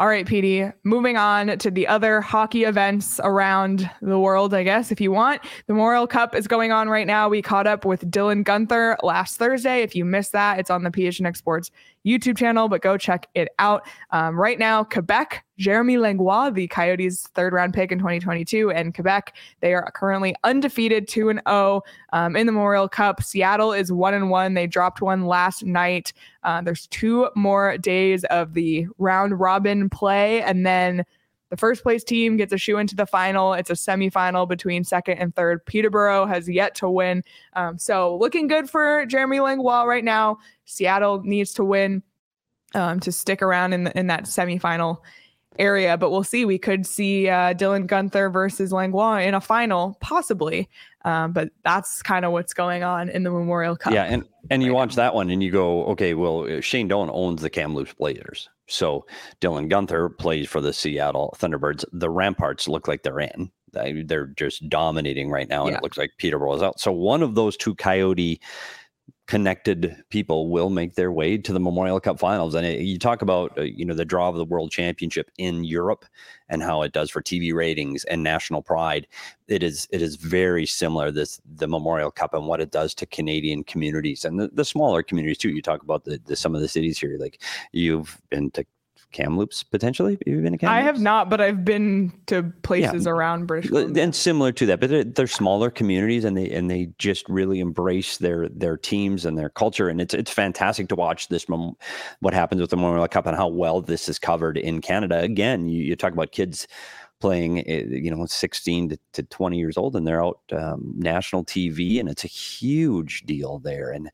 [0.00, 4.90] All right, PD, moving on to the other hockey events around the world, I guess,
[4.90, 5.42] if you want.
[5.66, 7.28] The Memorial Cup is going on right now.
[7.28, 9.82] We caught up with Dylan Guenther last Thursday.
[9.82, 11.70] If you missed that, it's on the PHNX Sports
[12.06, 13.86] YouTube channel, but go check it out.
[14.10, 19.34] Um, right now, Quebec, Jeremy Langlois, the Coyotes' third round pick in 2022, and Quebec,
[19.60, 21.82] they are currently undefeated 2 and 0
[22.12, 23.22] um, in the Memorial Cup.
[23.22, 24.54] Seattle is 1 and 1.
[24.54, 26.12] They dropped one last night.
[26.42, 31.04] Uh, there's two more days of the round robin play, and then
[31.50, 33.52] the first place team gets a shoe into the final.
[33.52, 35.64] It's a semifinal between second and third.
[35.66, 37.22] Peterborough has yet to win.
[37.54, 40.38] Um, so looking good for Jeremy Langlois right now.
[40.64, 42.02] Seattle needs to win
[42.74, 44.98] um, to stick around in the, in that semifinal
[45.58, 46.44] area, but we'll see.
[46.44, 50.68] We could see uh, Dylan Guenther versus Langlois in a final, possibly.
[51.04, 53.92] Um, but that's kind of what's going on in the Memorial Cup.
[53.92, 57.42] Yeah, and and you watch that one and you go, okay, well, Shane Doan owns
[57.42, 58.48] the Kamloops Blazers.
[58.70, 59.06] So
[59.40, 61.84] Dylan Guenther plays for the Seattle Thunderbirds.
[61.92, 63.50] The Ramparts look like they're in.
[63.72, 65.76] They- They're just dominating right now, and Yeah.
[65.78, 66.80] it looks like Peterborough is out.
[66.80, 68.40] So one of those two Coyote
[69.30, 72.56] connected people will make their way to the Memorial Cup Finals.
[72.56, 75.62] And it, you talk about uh, you know the draw of the World Championship in
[75.62, 76.04] Europe
[76.48, 79.06] and how it does for TV ratings and national pride.
[79.46, 83.06] It is it is very similar this the Memorial Cup and what it does to
[83.06, 85.50] Canadian communities and the, the smaller communities too.
[85.50, 87.40] You talk about the, the some of the cities here, like
[87.70, 88.64] you've been to
[89.12, 90.12] Kamloops potentially.
[90.12, 90.78] Have you been to Kamloops?
[90.78, 94.04] I have not, but I've been to places around British Columbia.
[94.04, 97.60] and similar to that but they're, they're smaller communities and they and they just really
[97.60, 101.76] embrace their their teams and their culture and it's it's fantastic to watch this mem-
[102.20, 105.68] what happens with the Memorial Cup and how well this is covered in Canada again
[105.68, 106.66] you, you talk about kids
[107.20, 111.44] playing eh, you know 16 to, to 20 years old and they're out um, national
[111.44, 113.90] TV and it's a huge deal there.
[113.90, 114.10] And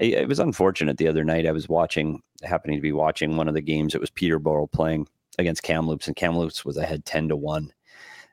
[0.00, 3.48] I, it was unfortunate the other night I was watching happening to be watching one
[3.48, 3.94] of the games.
[3.94, 5.06] It was Peterborough playing
[5.38, 7.72] against Kamloops and Kamloops was ahead 10 to 1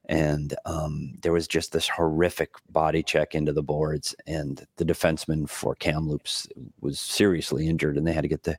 [0.07, 5.49] and um, there was just this horrific body check into the boards and the defenseman
[5.49, 6.47] for Kamloops
[6.81, 8.57] was seriously injured and they had to get the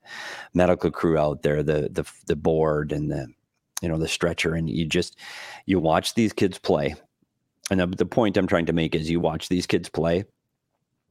[0.55, 3.29] medical crew out there the the the board and the
[3.83, 5.17] you know the stretcher and you just
[5.67, 6.95] you watch these kids play
[7.71, 10.25] and the, the point I'm trying to make is you watch these kids play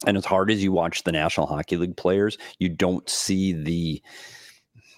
[0.06, 4.01] and as hard as you watch the National Hockey League players you don't see the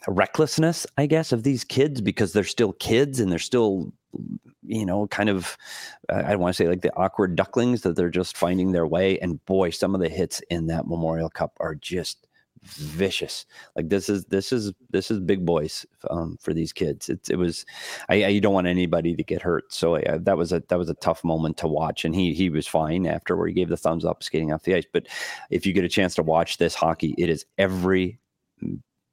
[0.08, 3.92] recklessness I guess of these kids because they're still kids and they're still
[4.64, 5.58] you know, kind of,
[6.10, 9.18] I don't want to say like the awkward ducklings that they're just finding their way.
[9.20, 12.27] And boy, some of the hits in that Memorial Cup are just
[12.76, 13.46] vicious.
[13.76, 17.10] Like this is this is this is big boys um, for these kids.
[17.10, 17.66] It, it was,
[18.10, 19.72] I, I, you don't want anybody to get hurt.
[19.74, 22.06] So uh, that was a that was a tough moment to watch.
[22.06, 24.76] And he he was fine after where he gave the thumbs up skating off the
[24.76, 24.86] ice.
[24.92, 25.08] But
[25.50, 28.20] if you get a chance to watch this hockey, it is every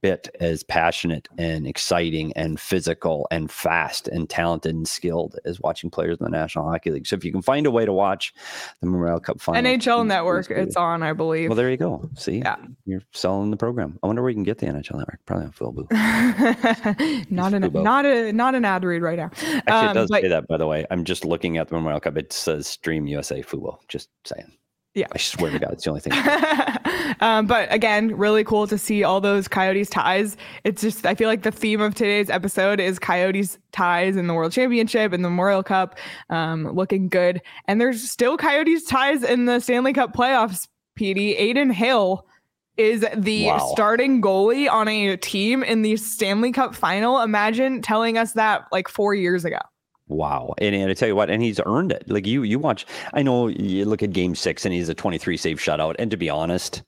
[0.04, 5.88] bit as passionate and exciting and physical and fast and talented and skilled as watching
[5.88, 7.06] players in the National Hockey League.
[7.06, 8.34] So if you can find a way to watch
[8.82, 11.48] the Memorial Cup final, NHL Network, it's on, I believe.
[11.48, 12.06] Well, there you go.
[12.18, 12.56] See, yeah.
[12.84, 13.98] you're selling the program.
[14.02, 15.20] I wonder where you can get the NHL Network.
[15.24, 15.52] Probably on
[15.88, 17.30] Fubo.
[17.30, 19.30] not an not a not an ad read right now.
[19.32, 20.84] Actually, um, it does but, say that by the way.
[20.90, 22.18] I'm just looking at the Memorial Cup.
[22.18, 23.78] It says Stream USA Fubo.
[23.88, 24.52] Just saying.
[24.94, 25.08] Yeah.
[25.12, 26.12] I swear to God, it's the only thing.
[27.20, 30.36] um, but again, really cool to see all those Coyotes ties.
[30.62, 34.34] It's just, I feel like the theme of today's episode is Coyotes ties in the
[34.34, 35.98] World Championship and the Memorial Cup
[36.30, 37.42] um, looking good.
[37.66, 41.50] And there's still Coyotes ties in the Stanley Cup playoffs, PD.
[41.50, 42.24] Adin Hill
[42.76, 43.70] is the wow.
[43.72, 47.20] starting goalie on a team in the Stanley Cup final.
[47.20, 49.58] Imagine telling us that like four years ago.
[50.08, 50.54] Wow.
[50.58, 52.04] And, and I tell you what, and he's earned it.
[52.08, 55.36] Like you, you watch, I know you look at game six and he's a 23
[55.36, 55.96] save shutout.
[55.98, 56.82] And to be honest,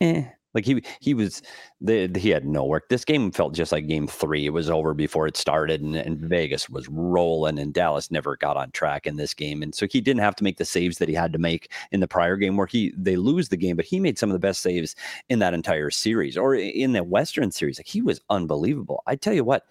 [0.00, 1.42] eh, like he, he was,
[1.82, 2.88] the, he had no work.
[2.88, 4.46] This game felt just like game three.
[4.46, 8.56] It was over before it started and, and Vegas was rolling and Dallas never got
[8.56, 9.62] on track in this game.
[9.62, 12.00] And so he didn't have to make the saves that he had to make in
[12.00, 14.38] the prior game where he, they lose the game, but he made some of the
[14.38, 14.96] best saves
[15.28, 17.78] in that entire series or in the Western series.
[17.78, 19.02] Like he was unbelievable.
[19.06, 19.66] I tell you what,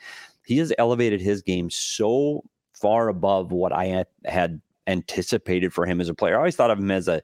[0.46, 2.44] he has elevated his game so
[2.80, 6.36] far above what I had anticipated for him as a player.
[6.36, 7.22] I always thought of him as a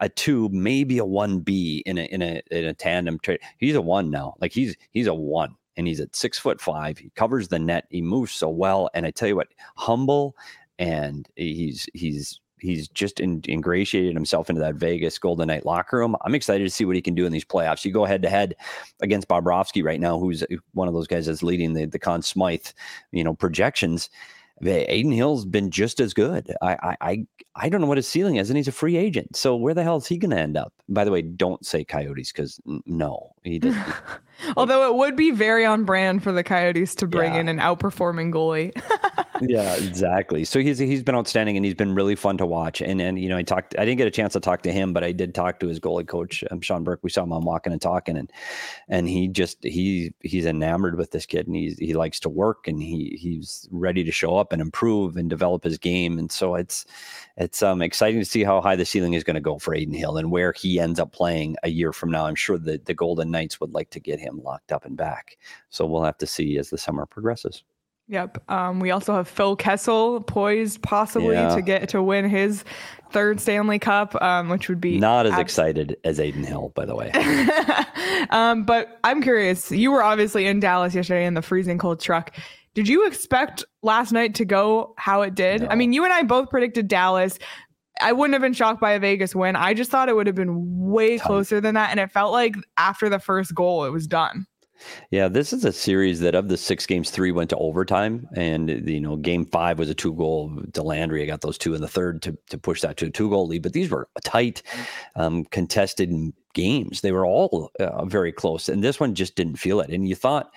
[0.00, 3.40] a two, maybe a one B in a in a in a tandem trade.
[3.58, 4.34] He's a one now.
[4.40, 6.98] Like he's he's a one, and he's at six foot five.
[6.98, 7.86] He covers the net.
[7.90, 10.36] He moves so well, and I tell you what, humble,
[10.78, 16.16] and he's he's he's just in, ingratiated himself into that Vegas Golden Knight locker room.
[16.22, 17.84] I'm excited to see what he can do in these playoffs.
[17.84, 18.56] You go head to head
[19.00, 22.66] against Bobrovsky right now, who's one of those guys that's leading the the Conn Smythe,
[23.12, 24.10] you know, projections.
[24.62, 26.54] Adin Hill's been just as good.
[26.62, 29.36] I, I I don't know what his ceiling is, and he's a free agent.
[29.36, 30.72] So where the hell is he going to end up?
[30.88, 33.60] By the way, don't say Coyotes because no, he.
[34.56, 37.40] Although it would be very on brand for the Coyotes to bring yeah.
[37.40, 38.72] in an outperforming goalie.
[39.40, 40.44] yeah, exactly.
[40.44, 42.80] So he's he's been outstanding and he's been really fun to watch.
[42.80, 43.74] And and you know, I talked.
[43.78, 45.80] I didn't get a chance to talk to him, but I did talk to his
[45.80, 47.00] goalie coach, um, Sean Burke.
[47.02, 48.32] We saw him on walking and talking, and
[48.88, 52.66] and he just he he's enamored with this kid, and he's he likes to work,
[52.66, 56.18] and he he's ready to show up and improve and develop his game.
[56.18, 56.86] And so it's
[57.36, 59.94] it's um exciting to see how high the ceiling is going to go for Adin
[59.94, 62.26] Hill and where he ends up playing a year from now.
[62.26, 65.38] I'm sure that the Golden Knights would like to get him locked up and back.
[65.70, 67.64] So we'll have to see as the summer progresses.
[68.08, 68.50] Yep.
[68.50, 71.54] Um, we also have Phil Kessel poised possibly yeah.
[71.54, 72.62] to get to win his
[73.10, 76.84] third Stanley Cup, um, which would be not as abs- excited as Adin Hill, by
[76.84, 77.10] the way.
[78.30, 79.70] um, but I'm curious.
[79.70, 82.32] You were obviously in Dallas yesterday in the freezing cold truck.
[82.74, 85.62] Did you expect last night to go how it did?
[85.62, 85.68] No.
[85.68, 87.38] I mean, you and I both predicted Dallas.
[88.00, 89.54] I wouldn't have been shocked by a Vegas win.
[89.54, 91.90] I just thought it would have been way closer than that.
[91.90, 94.46] And it felt like after the first goal, it was done.
[95.10, 98.68] Yeah, this is a series that of the six games, three went to overtime, and
[98.88, 100.50] you know, game five was a two goal.
[100.72, 103.46] Dellandrea got those two in the third to to push that to a two goal
[103.46, 103.62] lead.
[103.62, 104.62] But these were tight,
[105.14, 106.10] um, contested
[106.54, 107.00] games.
[107.00, 109.90] They were all uh, very close, and this one just didn't feel it.
[109.90, 110.52] And you thought,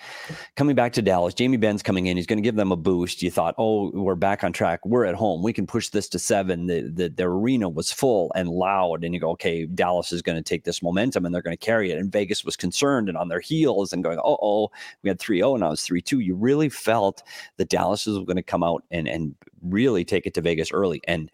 [0.56, 2.16] coming back to Dallas, Jamie Benn's coming in.
[2.16, 3.22] He's going to give them a boost.
[3.22, 4.84] You thought, oh, we're back on track.
[4.86, 5.42] We're at home.
[5.42, 6.66] We can push this to seven.
[6.66, 10.36] The the, the arena was full and loud, and you go, okay, Dallas is going
[10.36, 11.98] to take this momentum and they're going to carry it.
[11.98, 14.70] And Vegas was concerned and on their heels and going, oh, oh,
[15.02, 16.24] we had 3-0 I was 3-2.
[16.24, 17.22] You really felt
[17.56, 21.00] that Dallas was going to come out and and really take it to Vegas early
[21.08, 21.30] and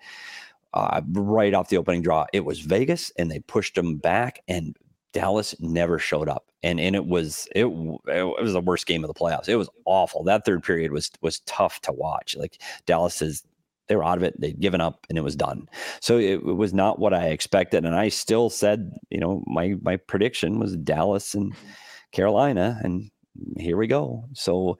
[0.75, 2.27] uh, right off the opening draw.
[2.33, 4.77] It was Vegas, and they pushed them back, and
[5.13, 9.09] Dallas never showed up, and and it was it, it was the worst game of
[9.09, 9.49] the playoffs.
[9.49, 10.25] It was awful.
[10.25, 12.37] That third period was was tough to watch.
[12.37, 13.45] Like Dallas is
[13.87, 14.39] they were out of it.
[14.41, 15.69] They'd given up and it was done.
[16.01, 17.85] So it, it, was not what I expected.
[17.85, 21.55] And I still said, you know, my my prediction was Dallas and
[22.13, 23.11] Carolina, and
[23.57, 24.25] here we go.
[24.33, 24.79] So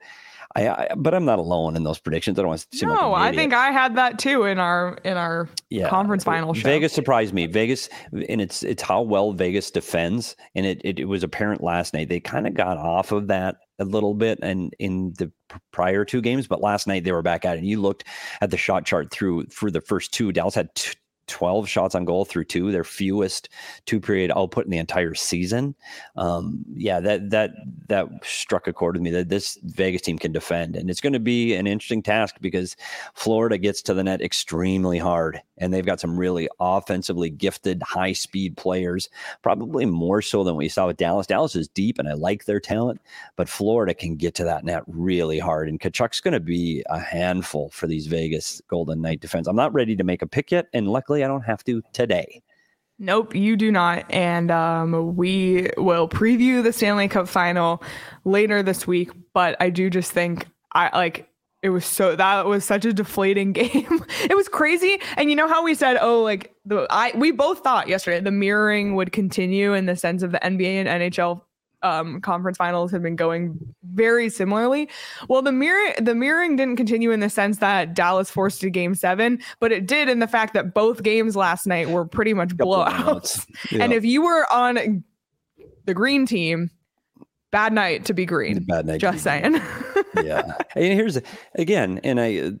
[0.55, 2.39] I, I, but I'm not alone in those predictions.
[2.39, 4.97] I don't want to seem no, like I think I had that too in our
[5.03, 5.89] in our yeah.
[5.89, 6.63] conference final show.
[6.63, 7.45] Vegas surprised me.
[7.45, 7.89] Vegas,
[8.29, 12.07] and it's it's how well Vegas defends, and it it, it was apparent last night.
[12.07, 15.29] They kind of got off of that a little bit, and in the
[15.71, 17.59] prior two games, but last night they were back at it.
[17.59, 18.05] And you looked
[18.39, 20.31] at the shot chart through through the first two.
[20.31, 20.93] Dallas had two,
[21.27, 23.49] 12 shots on goal through two, their fewest
[23.85, 25.75] two period output in the entire season.
[26.15, 27.51] Um, yeah, that that
[27.87, 31.13] that struck a chord with me that this Vegas team can defend, and it's going
[31.13, 32.75] to be an interesting task because
[33.13, 38.13] Florida gets to the net extremely hard, and they've got some really offensively gifted, high
[38.13, 39.09] speed players,
[39.41, 41.27] probably more so than we saw with Dallas.
[41.27, 43.01] Dallas is deep, and I like their talent,
[43.35, 46.99] but Florida can get to that net really hard, and Tkachuk's going to be a
[46.99, 49.47] handful for these Vegas Golden Knight defense.
[49.47, 52.41] I'm not ready to make a pick yet, and luckily I don't have to today.
[52.97, 54.09] Nope, you do not.
[54.09, 57.83] And um, we will preview the Stanley Cup final
[58.23, 59.11] later this week.
[59.33, 61.29] But I do just think I like
[61.61, 64.05] it was so that was such a deflating game.
[64.21, 65.01] it was crazy.
[65.17, 68.31] And you know how we said, oh, like the I we both thought yesterday the
[68.31, 71.41] mirroring would continue in the sense of the NBA and NHL
[71.85, 73.57] um, conference finals have been going
[73.93, 74.89] very similarly.
[75.29, 78.95] Well, the mirror the mirroring didn't continue in the sense that Dallas forced a game
[78.95, 82.49] seven, but it did in the fact that both games last night were pretty much
[82.49, 83.45] blowouts.
[83.71, 83.83] Yeah.
[83.83, 85.03] And if you were on
[85.85, 86.69] the green team,
[87.51, 88.63] bad night to be green.
[88.63, 88.99] Bad night.
[88.99, 89.59] Just saying.
[90.23, 90.57] yeah.
[90.75, 91.17] And here's
[91.55, 92.51] again, and I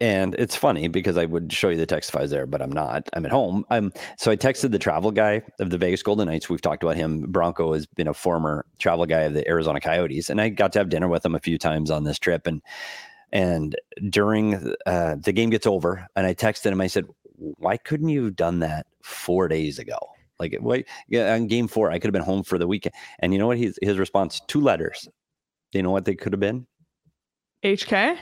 [0.00, 3.08] and it's funny because I would show you the text files there, but I'm not.
[3.14, 3.64] I'm at home.
[3.68, 6.48] I'm so I texted the travel guy of the Vegas Golden Knights.
[6.48, 7.26] We've talked about him.
[7.28, 10.78] Bronco has been a former travel guy of the Arizona Coyotes, and I got to
[10.78, 12.46] have dinner with him a few times on this trip.
[12.46, 12.62] And
[13.32, 13.74] and
[14.08, 16.80] during uh, the game gets over, and I texted him.
[16.80, 19.98] I said, "Why couldn't you have done that four days ago?"
[20.38, 22.94] Like, wait, yeah, on game four, I could have been home for the weekend.
[23.18, 23.58] And you know what?
[23.58, 25.08] His his response: two letters.
[25.72, 26.66] You know what they could have been?
[27.64, 28.16] HK.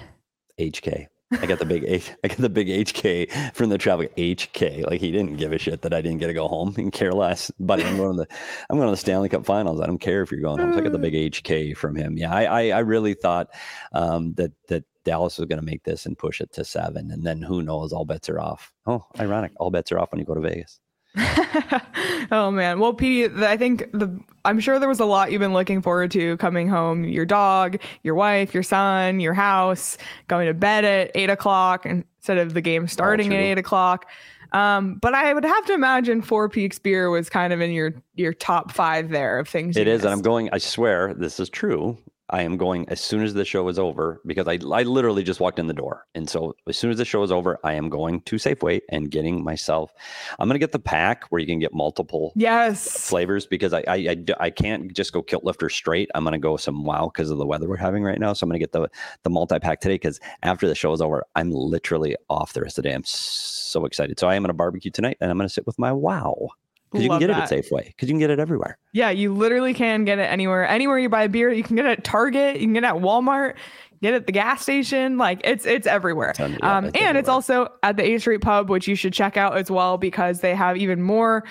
[0.59, 1.07] HK.
[1.33, 4.87] I got the big H, I got the big HK from the travel HK.
[4.87, 7.13] Like he didn't give a shit that I didn't get to go home and care
[7.13, 7.51] less.
[7.59, 8.37] But I'm going to the
[8.71, 9.81] I'm going to the Stanley Cup Finals.
[9.81, 10.73] I don't care if you're going home.
[10.73, 12.17] So I got the big HK from him.
[12.17, 13.49] Yeah, I I, I really thought
[13.93, 17.25] um, that that Dallas was going to make this and push it to seven, and
[17.25, 17.93] then who knows?
[17.93, 18.73] All bets are off.
[18.87, 19.53] Oh, ironic.
[19.57, 20.81] All bets are off when you go to Vegas.
[22.31, 22.79] oh man.
[22.79, 26.11] Well, Pete, I think the I'm sure there was a lot you've been looking forward
[26.13, 27.05] to coming home.
[27.05, 29.97] Your dog, your wife, your son, your house,
[30.29, 34.07] going to bed at eight o'clock instead of the game starting at eight o'clock.
[34.53, 37.95] Um, but I would have to imagine Four Peaks beer was kind of in your
[38.15, 39.77] your top five there of things.
[39.77, 40.05] It is, missed.
[40.05, 40.51] and I'm going.
[40.53, 41.99] I swear this is true.
[42.31, 45.39] I am going as soon as the show is over because I, I literally just
[45.39, 46.07] walked in the door.
[46.15, 49.11] And so as soon as the show is over, I am going to Safeway and
[49.11, 49.93] getting myself,
[50.39, 53.85] I'm going to get the pack where you can get multiple yes flavors because I,
[53.87, 56.11] I, I, I can't just go kilt lifter straight.
[56.15, 58.33] I'm going to go some wow because of the weather we're having right now.
[58.33, 58.89] So I'm going to get the,
[59.23, 62.79] the multi pack today because after the show is over, I'm literally off the rest
[62.79, 62.95] of the day.
[62.95, 64.19] I'm so excited.
[64.19, 66.49] So I am going to barbecue tonight and I'm going to sit with my wow.
[66.91, 67.51] Because you can get that.
[67.51, 67.87] it at Safeway.
[67.87, 68.79] Because you can get it everywhere.
[68.93, 70.67] Yeah, you literally can get it anywhere.
[70.67, 72.57] Anywhere you buy a beer, you can get it at Target.
[72.57, 73.55] You can get it at Walmart.
[74.03, 75.17] Get it at the gas station.
[75.17, 76.31] Like it's it's everywhere.
[76.31, 77.17] It's yeah, um, it's and everywhere.
[77.17, 80.41] it's also at the 8th Street Pub, which you should check out as well because
[80.41, 81.45] they have even more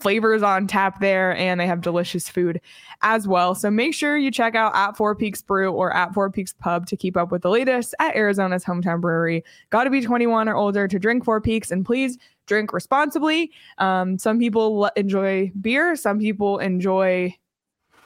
[0.00, 2.60] flavors on tap there and they have delicious food
[3.02, 3.54] as well.
[3.54, 6.86] So make sure you check out at Four Peaks Brew or at Four Peaks Pub
[6.86, 9.44] to keep up with the latest at Arizona's hometown brewery.
[9.70, 12.18] Got to be 21 or older to drink Four Peaks and please
[12.50, 13.52] drink responsibly.
[13.78, 17.34] Um, some people enjoy beer, some people enjoy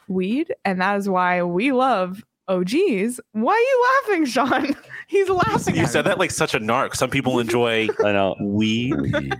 [0.06, 4.76] weed, and that is why we love Oh geez, why are you laughing, Sean?
[5.08, 5.76] He's laughing.
[5.76, 6.10] You said me.
[6.10, 6.94] that like such a narc.
[6.94, 8.94] Some people enjoy I know weed.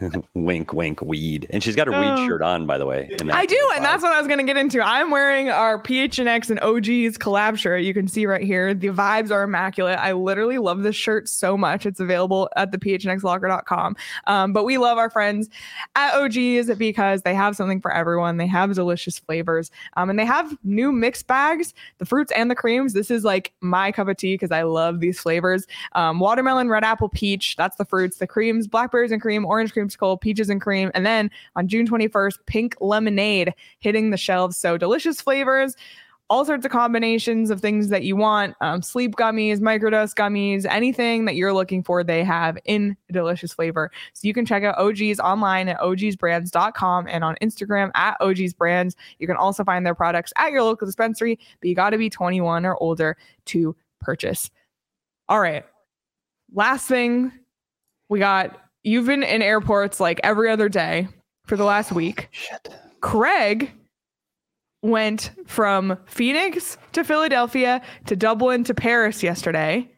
[0.34, 1.46] wink, wink, weed.
[1.50, 2.26] And she's got her weed oh.
[2.26, 3.10] shirt on, by the way.
[3.30, 4.80] I do, and that's what I was gonna get into.
[4.80, 7.82] I'm wearing our PHNX and OG's collab shirt.
[7.82, 8.74] You can see right here.
[8.74, 9.98] The vibes are immaculate.
[9.98, 11.86] I literally love this shirt so much.
[11.86, 13.96] It's available at the phnxlocker.com.
[14.26, 15.48] Um, but we love our friends
[15.96, 18.36] at OG's because they have something for everyone.
[18.36, 21.74] They have delicious flavors, um, and they have new mixed bags.
[21.98, 22.92] The fruits and the creams.
[22.92, 25.66] This is like my cup of tea because I love these flavors.
[25.92, 27.56] Um, watermelon, red apple, peach.
[27.56, 28.18] That's the fruits.
[28.18, 29.72] The creams, blackberries and cream, orange
[30.20, 30.90] peaches and cream.
[30.94, 34.56] And then on June 21st, pink lemonade hitting the shelves.
[34.56, 35.76] So delicious flavors
[36.30, 41.24] all sorts of combinations of things that you want um, sleep gummies, microdose gummies, anything
[41.24, 43.90] that you're looking for, they have in delicious flavor.
[44.12, 48.94] So you can check out OG's online at ogsbrands.com and on Instagram at OG's Brands.
[49.18, 52.10] You can also find their products at your local dispensary, but you got to be
[52.10, 54.50] 21 or older to purchase.
[55.28, 55.64] All right.
[56.52, 57.32] Last thing
[58.10, 61.08] we got you've been in airports like every other day
[61.46, 62.28] for the last week.
[62.30, 62.68] Shit.
[63.00, 63.70] Craig
[64.82, 69.90] went from Phoenix to Philadelphia to Dublin to Paris yesterday.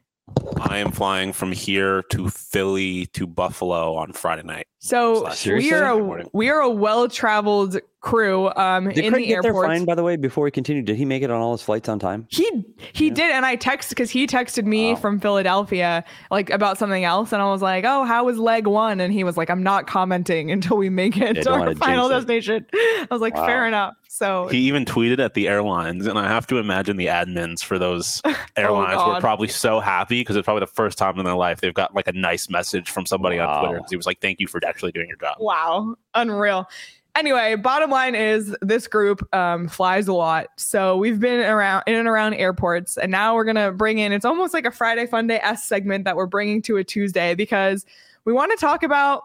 [0.60, 4.66] I am flying from here to Philly to Buffalo on Friday night.
[4.78, 9.28] So we are a we are a well traveled crew um, Did in Craig the
[9.28, 9.66] get there airport.
[9.66, 11.88] fine, by the way, before we continue, Did he make it on all his flights
[11.88, 12.26] on time?
[12.30, 12.48] He
[12.92, 17.32] he did, and I texted because he texted me from Philadelphia like about something else,
[17.32, 19.86] and I was like, "Oh, how was leg one?" And he was like, "I'm not
[19.86, 22.26] commenting until we make it Yeah, to our final jinx it.
[22.28, 26.26] destination." I was like, "Fair enough." So He even tweeted at the airlines, and I
[26.26, 28.20] have to imagine the admins for those
[28.56, 29.20] airlines were Oh, God.
[29.20, 32.08] probably so happy because it's probably the first time in their life they've got like
[32.08, 33.80] a nice message from somebody on Twitter.
[33.88, 36.68] He was like, "Thank you for actually doing your job." wow, unreal.
[37.14, 40.48] Anyway, bottom line is this group um, flies a lot.
[40.56, 44.11] So we've been around in and around airports, and now we're gonna bring in.
[44.12, 47.36] It's almost like a Friday Fun Day s segment that we're bringing to a Tuesday
[47.36, 47.86] because
[48.24, 49.22] we want to talk about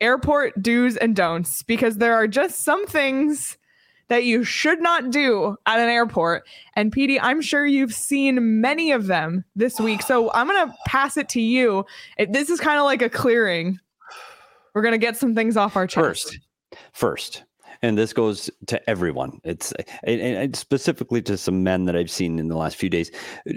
[0.00, 3.58] airport do's and don'ts because there are just some things
[4.08, 6.46] that you should not do at an airport.
[6.76, 10.02] And PD, I'm sure you've seen many of them this week.
[10.02, 11.84] So I'm going to pass it to you.
[12.18, 13.78] It- This is kind of like a clearing.
[14.74, 16.04] We're going to get some things off our chest.
[16.04, 16.38] First,
[16.92, 17.44] first,
[17.82, 19.40] and this goes to everyone.
[19.44, 23.10] It's and, and specifically to some men that I've seen in the last few days.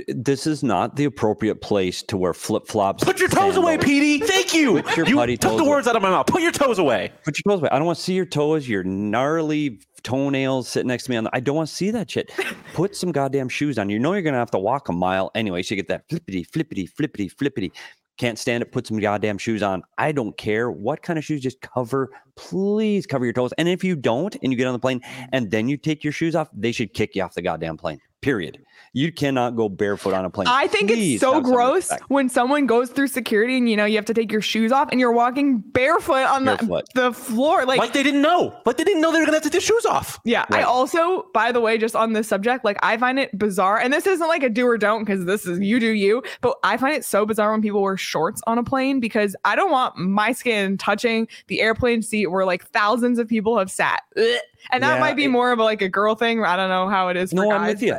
[0.07, 3.03] This is not the appropriate place to wear flip flops.
[3.03, 4.19] Put your toes away, Petey.
[4.25, 4.83] Thank you.
[4.83, 5.69] Put your You putty took toes the away.
[5.71, 6.27] words out of my mouth.
[6.27, 7.11] Put your toes away.
[7.23, 7.69] Put your toes away.
[7.71, 11.17] I don't want to see your toes, your gnarly toenails sitting next to me.
[11.17, 12.31] On the, I don't want to see that shit.
[12.73, 13.89] Put some goddamn shoes on.
[13.89, 15.63] You know you're gonna have to walk a mile anyway.
[15.63, 17.71] So you get that flippity, flippity, flippity, flippity.
[18.17, 18.71] Can't stand it.
[18.71, 19.83] Put some goddamn shoes on.
[19.99, 21.39] I don't care what kind of shoes.
[21.41, 23.53] Just cover, please cover your toes.
[23.59, 25.01] And if you don't, and you get on the plane,
[25.33, 27.99] and then you take your shoes off, they should kick you off the goddamn plane.
[28.27, 28.59] Period.
[28.91, 30.47] You cannot go barefoot on a plane.
[30.49, 33.95] I think Please it's so gross when someone goes through security and you know you
[33.95, 36.85] have to take your shoes off and you're walking barefoot on Barefoot.
[36.93, 37.63] the, the floor.
[37.65, 38.53] Like, Like they didn't know.
[38.65, 40.19] Like they didn't know they were gonna have to take their shoes off.
[40.25, 40.45] yeah.
[40.49, 43.93] I also, by the way, just on this subject, like I find it bizarre, and
[43.93, 46.75] this isn't like a do or don't because this is you do you, but I
[46.75, 49.95] find it so bizarre when people wear shorts on a plane because I don't want
[49.97, 54.01] my skin touching the airplane seat where like thousands of people have sat.
[54.17, 54.23] Ugh.
[54.71, 56.43] And that Yeah, might be it- more of a, like a girl thing.
[56.43, 57.29] I don't know how it is.
[57.29, 57.97] For No, guys, I'm with you.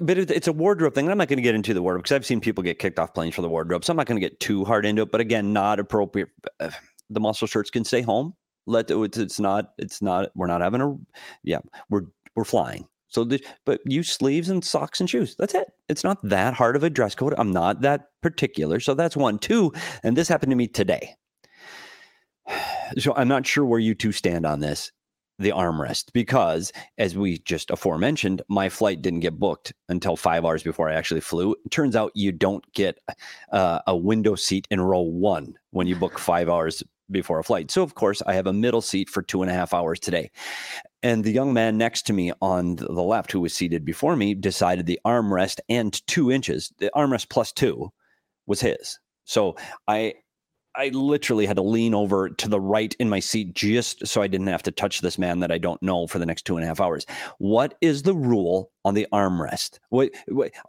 [0.00, 1.10] But- it's a wardrobe thing.
[1.10, 3.14] I'm not going to get into the wardrobe because I've seen people get kicked off
[3.14, 3.84] planes for the wardrobe.
[3.84, 5.12] So I'm not going to get too hard into it.
[5.12, 6.28] But again, not appropriate.
[6.60, 6.70] Uh,
[7.10, 8.34] The muscle shirts can stay home.
[8.66, 9.72] Let it's, it's not.
[9.78, 10.30] It's not.
[10.34, 10.94] We're not having a.
[11.42, 12.02] Yeah, we're
[12.36, 12.86] we're flying.
[13.08, 15.34] So, the, but use sleeves and socks and shoes.
[15.38, 15.72] That's it.
[15.88, 17.34] It's not that hard of a dress code.
[17.38, 18.80] I'm not that particular.
[18.80, 19.38] So that's one.
[19.38, 19.72] Two,
[20.02, 21.14] and this happened to me today.
[22.98, 24.92] So I'm not sure where you two stand on this
[25.38, 30.62] the armrest because as we just aforementioned my flight didn't get booked until five hours
[30.62, 31.54] before i actually flew.
[31.64, 32.98] It turns out you don't get
[33.52, 37.70] uh, a window seat in row one when you book five hours before a flight.
[37.70, 40.30] So of course i have a middle seat for two and a half hours today.
[41.02, 44.16] And the young man next to me on the the left who was seated before
[44.16, 47.90] me decided the armrest and two inches the armrest plus two
[48.46, 48.98] was his.
[49.24, 50.14] So i
[50.78, 54.28] I literally had to lean over to the right in my seat just so I
[54.28, 56.62] didn't have to touch this man that I don't know for the next two and
[56.62, 57.04] a half hours.
[57.38, 59.80] What is the rule on the armrest?
[59.88, 60.12] What,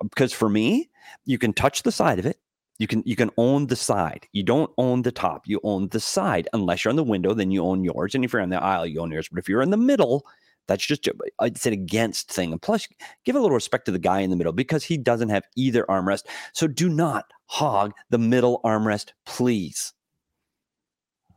[0.01, 0.89] because for me,
[1.25, 2.39] you can touch the side of it.
[2.79, 4.25] You can you can own the side.
[4.31, 5.43] You don't own the top.
[5.45, 6.47] You own the side.
[6.53, 8.15] Unless you're on the window, then you own yours.
[8.15, 9.27] And if you're on the aisle, you own yours.
[9.29, 10.25] But if you're in the middle,
[10.67, 11.07] that's just
[11.41, 12.51] it's an against thing.
[12.51, 12.87] And plus,
[13.25, 15.83] give a little respect to the guy in the middle because he doesn't have either
[15.89, 16.23] armrest.
[16.53, 19.93] So do not hog the middle armrest, please.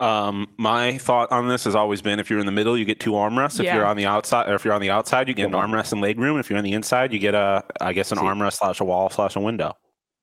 [0.03, 2.99] Um, my thought on this has always been: if you're in the middle, you get
[3.01, 3.61] two armrests.
[3.61, 3.77] If Yeah.
[3.77, 6.01] you're on the outside, or if you're on the outside, you get an armrest and
[6.01, 6.39] leg room.
[6.39, 9.11] If you're on the inside, you get a, I guess, an armrest slash a wall
[9.11, 9.75] slash a window.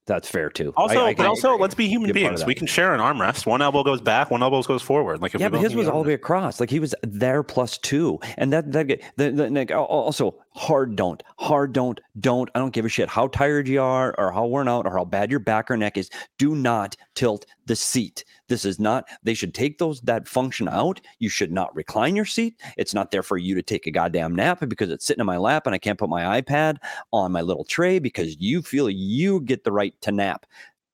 [0.06, 0.72] That's fair too.
[0.76, 1.62] Also, I but also, agree.
[1.62, 2.46] let's be human Be a part of beings.
[2.46, 3.46] We can share an armrest.
[3.46, 5.22] One elbow goes back, one elbow goes forward.
[5.22, 6.58] Like if yeah, but his was all the way across.
[6.58, 10.96] Like he was there plus two, and that that get- the, the, like, also hard
[10.96, 12.50] don't hard don't don't.
[12.56, 15.04] I don't give a shit how tired you are or how worn out or how
[15.04, 16.10] bad your back or neck is.
[16.38, 18.24] Do not tilt the seat.
[18.50, 19.08] This is not.
[19.22, 21.00] They should take those that function out.
[21.20, 22.60] You should not recline your seat.
[22.76, 25.36] It's not there for you to take a goddamn nap because it's sitting in my
[25.36, 26.78] lap and I can't put my iPad
[27.12, 30.46] on my little tray because you feel you get the right to nap.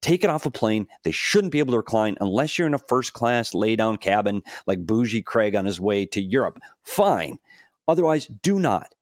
[0.03, 0.87] Take it off a plane.
[1.03, 4.43] They shouldn't be able to recline unless you're in a first class lay down cabin
[4.67, 6.61] like Bougie Craig on his way to Europe.
[6.83, 7.39] Fine.
[7.89, 8.95] Otherwise, do not.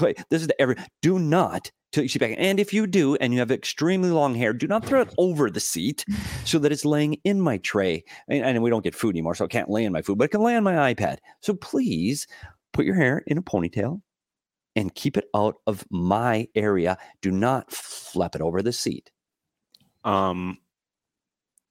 [0.00, 0.76] This is the every.
[1.02, 2.34] Do not your seat back.
[2.38, 5.50] And if you do, and you have extremely long hair, do not throw it over
[5.50, 6.04] the seat
[6.44, 8.04] so that it's laying in my tray.
[8.28, 10.24] And, and we don't get food anymore, so it can't lay in my food, but
[10.24, 11.18] it can lay on my iPad.
[11.40, 12.26] So please
[12.72, 14.02] put your hair in a ponytail
[14.76, 16.98] and keep it out of my area.
[17.20, 19.10] Do not flap it over the seat.
[20.04, 20.58] Um,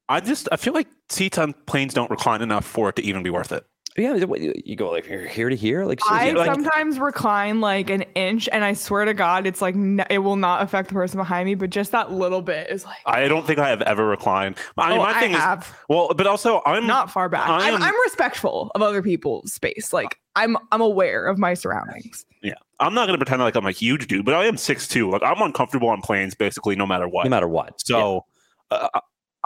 [0.10, 3.24] I just I feel like seats on planes don't recline enough for it to even
[3.24, 3.66] be worth it.
[3.98, 8.04] Yeah, you go like here, here to here, like I like- sometimes recline like an
[8.14, 11.18] inch, and I swear to God, it's like n- it will not affect the person
[11.18, 12.98] behind me, but just that little bit is like.
[13.08, 14.58] I don't think I have ever reclined.
[14.78, 15.62] I mean, Oh, my I have.
[15.62, 17.50] is well, but also I'm not far back.
[17.50, 19.92] I I'm, I'm respectful of other people's space.
[19.92, 22.24] Like I'm I'm aware of my surroundings.
[22.44, 25.10] Yeah, I'm not gonna pretend like I'm a huge dude, but I am six two.
[25.10, 27.24] Like I'm uncomfortable on planes basically no matter what.
[27.24, 27.82] no matter what.
[27.84, 28.26] So
[28.70, 28.90] uh,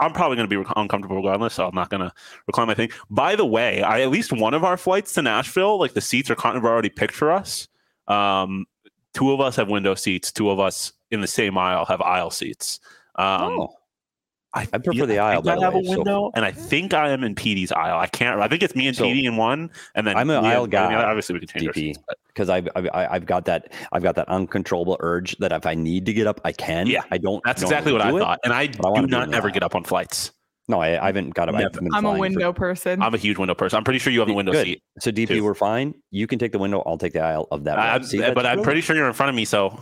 [0.02, 1.54] I'm probably going to be uncomfortable regardless.
[1.54, 2.12] So I'm not going to
[2.46, 2.90] recline my thing.
[3.10, 6.30] By the way, I at least one of our flights to Nashville, like the seats
[6.30, 7.68] are kind of already picked for us.
[8.08, 8.66] Um,
[9.14, 10.32] two of us have window seats.
[10.32, 12.80] Two of us in the same aisle have aisle seats.
[13.16, 13.74] Um, oh,
[14.54, 16.44] I, I prefer feel- the I aisle, I the have way, a so- window, and
[16.44, 17.98] I think I am in PD's aisle.
[17.98, 18.40] I can't.
[18.40, 20.74] I think it's me and So, Petey in one, and then I'm an aisle have-
[20.74, 21.74] I mean, guy, obviously, we can change our DP.
[21.94, 25.66] seats, but- because I've, I've I've got that I've got that uncontrollable urge that if
[25.66, 26.86] I need to get up, I can.
[26.86, 27.42] Yeah, I don't.
[27.44, 28.20] That's exactly what I do it.
[28.20, 30.32] thought, and I I do wanna be in not ever get up on flights.
[30.68, 31.56] No, I, I haven't got up.
[31.56, 31.80] I've Never.
[31.80, 33.02] been I'm a flying for- window person.
[33.02, 33.76] I'm a huge window person.
[33.76, 34.64] I'm pretty sure you have the window Good.
[34.64, 34.82] seat.
[35.00, 35.44] So DP, too.
[35.44, 35.92] we're fine.
[36.12, 36.82] You can take the window.
[36.86, 37.78] I'll take the aisle of that.
[37.80, 38.04] I, one.
[38.04, 39.78] See, that's but I'm really- pretty sure you're in front of me, so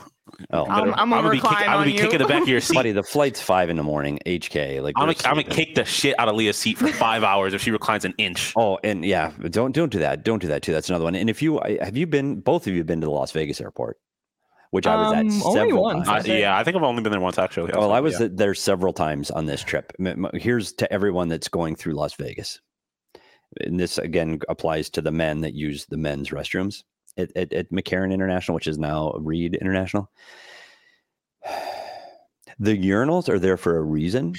[0.51, 2.61] Oh, I'm- gonna- I'm gonna be, kick, I'm gonna be kicking the back of your
[2.63, 2.75] seat.
[2.75, 4.19] buddy, the flight's five in the morning.
[4.27, 7.23] HK, like I'm gonna, I'm gonna kick the shit out of Leah's seat for five
[7.25, 8.53] hours if she reclines an inch.
[8.57, 10.25] Oh, and yeah, don't don't do that.
[10.25, 10.73] Don't do that too.
[10.73, 11.15] That's another one.
[11.15, 13.61] And if you have you been, both of you have been to the Las Vegas
[13.61, 13.99] airport,
[14.71, 16.29] which I was at Um, only several once, times.
[16.29, 17.73] I yeah, I think I've only been there once actually.
[17.75, 18.29] Well, I was Yeah.
[18.31, 19.93] there several times on this trip.
[19.99, 22.61] M- m- Here's to everyone that's going through Las Vegas.
[23.65, 26.85] And this again applies to the men that use the men's restrooms
[27.17, 30.11] at, at, at McCarran International, which is now Reid International.
[32.59, 34.35] The urinals are there for a reason.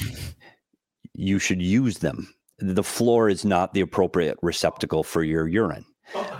[1.15, 2.31] You should use them.
[2.59, 5.85] The floor is not the appropriate receptacle for your urine.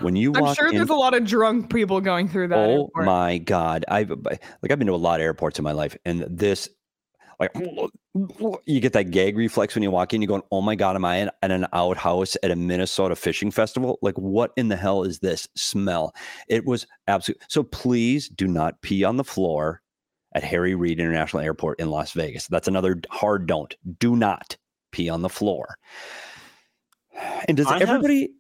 [0.02, 2.58] When you I'm sure in, there's a lot of drunk people going through that.
[2.58, 3.06] Oh airport.
[3.06, 3.86] my god!
[3.88, 6.70] I've like I've been to a lot of airports in my life, and this
[7.40, 7.52] like
[8.14, 10.22] you get that gag reflex when you walk in.
[10.22, 13.52] You're going, "Oh my god, am I in, at an outhouse at a Minnesota fishing
[13.52, 14.00] festival?
[14.02, 16.14] Like, what in the hell is this smell?"
[16.50, 17.42] It was absolute.
[17.48, 19.82] So please do not pee on the floor
[20.34, 22.48] at Harry Reid International Airport in Las Vegas.
[22.48, 23.74] That's another hard don't.
[24.00, 24.58] Do not
[24.92, 25.78] pee on the floor.
[27.48, 28.32] And does I everybody?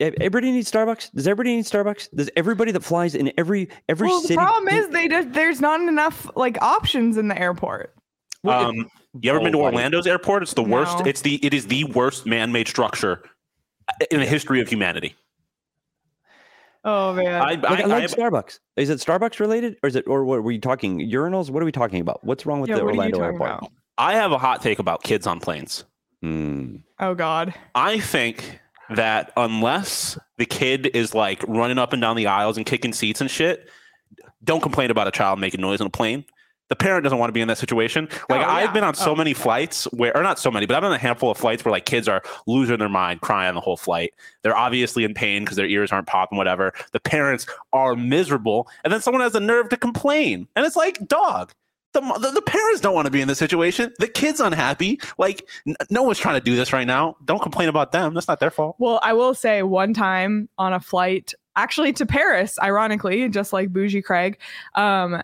[0.00, 1.12] ev- Everybody needs Starbucks.
[1.12, 2.08] Does everybody need Starbucks?
[2.14, 4.34] Does everybody that flies in every every well, city?
[4.34, 7.94] the problem is they just there's not enough like options in the airport.
[8.42, 9.76] Well, it- Um, you ever been to Oh, buddy.
[9.76, 10.42] Orlando's airport?
[10.42, 10.98] It's the worst.
[11.00, 11.04] No.
[11.04, 13.22] It's the it is the worst man-made structure
[14.10, 15.14] in the history of humanity.
[16.84, 17.42] Oh man.
[17.42, 18.58] I, Like, I, I like I- Starbucks.
[18.76, 21.50] Is it Starbucks related, or is it, or what were you talking urinals?
[21.50, 22.24] What are we talking about?
[22.24, 23.50] What's wrong with yeah, the what are you Orlando airport?
[23.50, 23.72] about?
[23.98, 25.84] I have a hot take about kids on planes.
[26.22, 26.76] Hmm.
[26.98, 27.54] Oh god.
[27.74, 28.60] I think
[28.90, 33.20] that unless the kid is like running up and down the aisles and kicking seats
[33.20, 33.68] and shit,
[34.42, 36.24] don't complain about a child making noise on a plane.
[36.70, 38.08] The parent doesn't want to be in that situation.
[38.28, 39.16] Like Oh, I've been on so Oh.
[39.16, 41.64] many flights where, or not so many, but I've been on a handful of flights
[41.64, 44.14] where like kids are losing their mind, crying the whole flight.
[44.42, 46.72] They're obviously in pain because their ears aren't popping, whatever.
[46.92, 51.06] The parents are miserable, and then someone has the nerve to complain, and it's like,
[51.06, 51.52] dog.
[51.92, 53.92] The, the, the parents don't want to be in this situation.
[53.98, 55.00] The kid's unhappy.
[55.18, 57.16] Like, n- no one's trying to do this right now.
[57.24, 58.14] Don't complain about them.
[58.14, 58.76] That's not their fault.
[58.78, 63.70] Well, I will say one time on a flight, actually to Paris, ironically, just like
[63.72, 64.38] Bougie Craig,
[64.76, 65.20] um,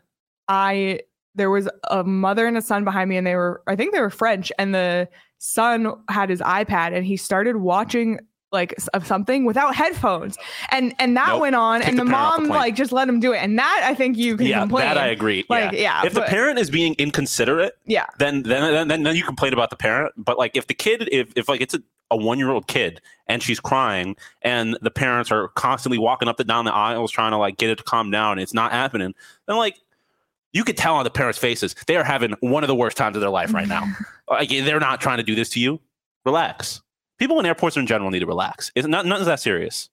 [0.48, 1.02] I
[1.36, 4.00] there was a mother and a son behind me, and they were I think they
[4.00, 5.08] were French, and the
[5.38, 8.18] son had his iPad and he started watching
[8.52, 10.38] like of something without headphones
[10.70, 11.40] and and that Nope.
[11.42, 13.82] went on Kick and the the mom like just let him do it and that
[13.84, 15.44] i think you can yeah, complain that I agree.
[15.48, 16.02] Like, yeah.
[16.02, 19.70] yeah, If the parent is being inconsiderate, yeah then then then, then you complain about
[19.70, 20.14] the parent.
[20.16, 23.00] But like if the kid, if, if like it's a, a one year old kid
[23.26, 27.32] and she's crying and the parents are constantly walking up and down the aisles trying
[27.32, 29.12] to like get it to calm down and it's not happening,
[29.46, 29.76] then like
[30.52, 33.16] you could tell on the parents' faces they are having one of the worst times
[33.16, 33.84] of their life right now.
[34.30, 35.80] like they're not trying to do this to you.
[36.24, 36.82] Relax.
[37.18, 38.70] People in airports in general need to relax.
[38.74, 39.88] It's not nothing's that serious.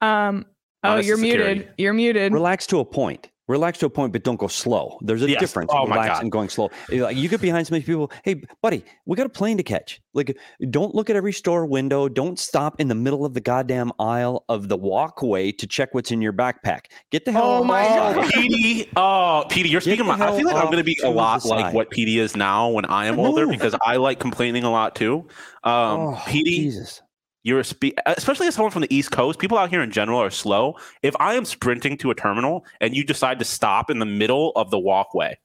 [0.00, 0.46] um
[0.84, 1.54] oh Honest you're security.
[1.54, 3.28] muted you're muted Relax to a point.
[3.48, 4.98] Relax to a point, but don't go slow.
[5.02, 5.38] There's a Yes.
[5.40, 5.70] difference.
[5.72, 6.70] Oh my relax and going slow.
[6.90, 8.10] Like you get behind so many people.
[8.24, 10.00] Hey, buddy, we got a plane to catch.
[10.14, 10.36] Like,
[10.70, 12.08] don't look at every store window.
[12.08, 16.10] Don't stop in the middle of the goddamn aisle of the walkway to check what's
[16.10, 16.86] in your backpack.
[17.12, 17.44] Get the hell.
[17.44, 17.82] Oh my.
[17.84, 18.16] God.
[18.32, 20.06] PD, oh, PD, you're speaking.
[20.06, 22.68] My, I feel like I'm going to be a lot like what PD is now
[22.70, 25.28] when I am older because I like complaining a lot too.
[25.62, 27.02] Um, Oh, PD, Jesus.
[27.46, 29.38] You're a spe- especially as someone from the East Coast.
[29.38, 30.74] People out here in general are slow.
[31.04, 34.50] If I am sprinting to a terminal and you decide to stop in the middle
[34.56, 35.38] of the walkway,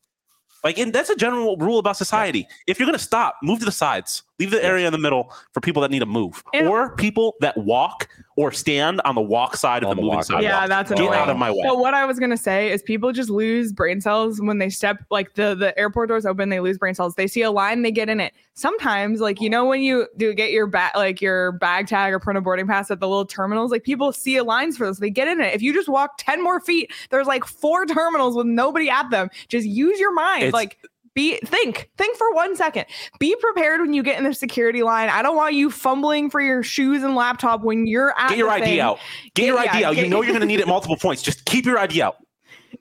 [0.63, 2.47] like and that's a general rule about society.
[2.65, 4.23] If you're going to stop, move to the sides.
[4.39, 7.35] Leave the area in the middle for people that need to move, And- or people
[7.41, 8.07] that walk
[8.41, 10.43] or stand on the walk side of the the moving walk- sidewalk.
[10.43, 11.59] yeah that's Get annoying out of my way.
[11.63, 14.97] But what I was gonna say is people just lose brain cells when they step
[15.11, 17.15] like the the airport doors open, they lose brain cells.
[17.15, 18.33] They see a line, they get in it.
[18.55, 22.19] Sometimes, like you know, when you do get your bag like your bag tag or
[22.19, 24.99] print a boarding pass at the little terminals, like people see a lines for this,
[24.99, 25.53] they get in it.
[25.53, 29.29] If you just walk 10 more feet, there's like four terminals with nobody at them.
[29.49, 30.43] Just use your mind.
[30.43, 30.77] It's- like
[31.13, 32.85] be think think for one second
[33.19, 36.39] be prepared when you get in the security line i don't want you fumbling for
[36.41, 38.29] your shoes and laptop when you're at.
[38.29, 38.79] Get your ID thing.
[38.79, 38.99] out.
[39.35, 39.95] Get your Yeah, ID out.
[39.95, 41.21] get- You know you're going to need it multiple points.
[41.21, 42.15] Just keep your ID out.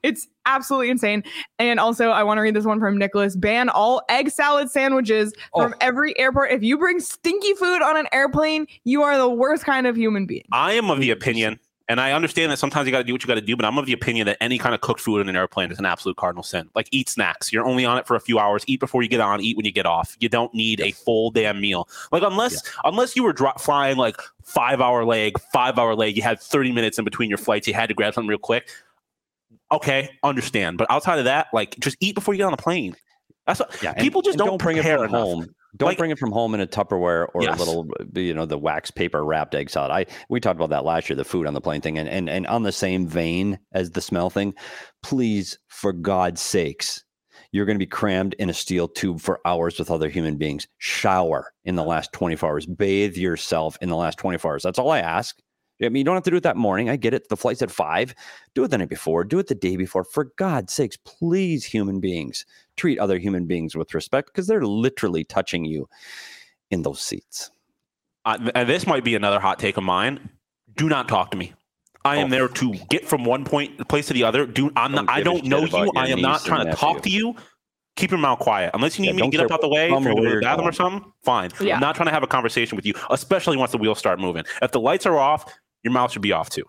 [0.04, 1.22] it's absolutely insane
[1.58, 5.32] and also i want to read this one from nicholas ban all egg salad sandwiches
[5.52, 5.62] oh.
[5.62, 5.76] from Oh.
[5.80, 9.86] every airport if you bring stinky food on an airplane you are the worst kind
[9.88, 11.58] of human being I am of the opinion,
[11.90, 13.64] and I understand that sometimes you got to do what you got to do, but
[13.64, 15.84] I'm of the opinion that any kind of cooked food in an airplane is an
[15.84, 16.70] absolute cardinal sin.
[16.76, 17.52] Like eat snacks.
[17.52, 18.62] You're only on it for a few hours.
[18.68, 19.40] Eat before you get on.
[19.40, 20.16] Eat when you get off.
[20.20, 21.88] You don't need a full damn meal.
[22.12, 26.22] Like unless unless you were dro- flying like five hour leg, five hour leg, you
[26.22, 27.66] had 30 minutes in between your flights.
[27.66, 28.70] You had to grab something real quick.
[29.72, 30.78] Okay, understand.
[30.78, 32.94] But outside of that, like just eat before you get on a plane.
[33.48, 35.10] That's what Yeah, people just and don't, bring it prepare enough.
[35.22, 35.54] home.
[35.76, 37.56] Don't Like- bring it from home in a Tupperware or Yes.
[37.56, 39.90] a little, uh, you know, the wax paper wrapped egg salad.
[39.90, 42.28] I we talked about that last year, the food on the plane thing, and and
[42.28, 44.54] and on the same vein as the smell thing.
[45.02, 47.04] Please, for God's sakes,
[47.52, 50.66] you're going to be crammed in a steel tube for hours with other human beings.
[50.78, 52.66] Shower in the last 24 hours.
[52.66, 54.62] Bathe yourself in the last 24 hours.
[54.62, 55.36] That's all I ask.
[55.82, 56.90] I mean, you don't have to do it that morning.
[56.90, 57.30] I get it.
[57.30, 58.14] The flight's at five.
[58.54, 59.24] Do it the night before.
[59.24, 60.04] Do it the day before.
[60.04, 62.44] For God's sakes, please, human beings,
[62.80, 65.88] treat other human beings with respect because they're literally touching you
[66.70, 67.50] in those seats.
[68.24, 70.30] uh, and this might be another hot take of mine.
[70.76, 71.52] Do not talk to me.
[72.04, 72.30] I am Oh.
[72.30, 74.46] there to get from one point place to the other.
[74.46, 75.92] Do I'm Don't not, I don't know you.
[75.96, 77.34] I am not trying to talk to you.
[77.96, 78.70] Keep your mouth quiet.
[78.72, 80.12] Unless you need Yeah, me to get up care out the way, if from you're
[80.12, 81.50] or going to the bathroom or something, fine.
[81.60, 81.74] Yeah.
[81.74, 84.44] I'm not trying to have a conversation with you, especially once the wheels start moving.
[84.62, 85.52] If the lights are off,
[85.82, 86.64] your mouth should be off too.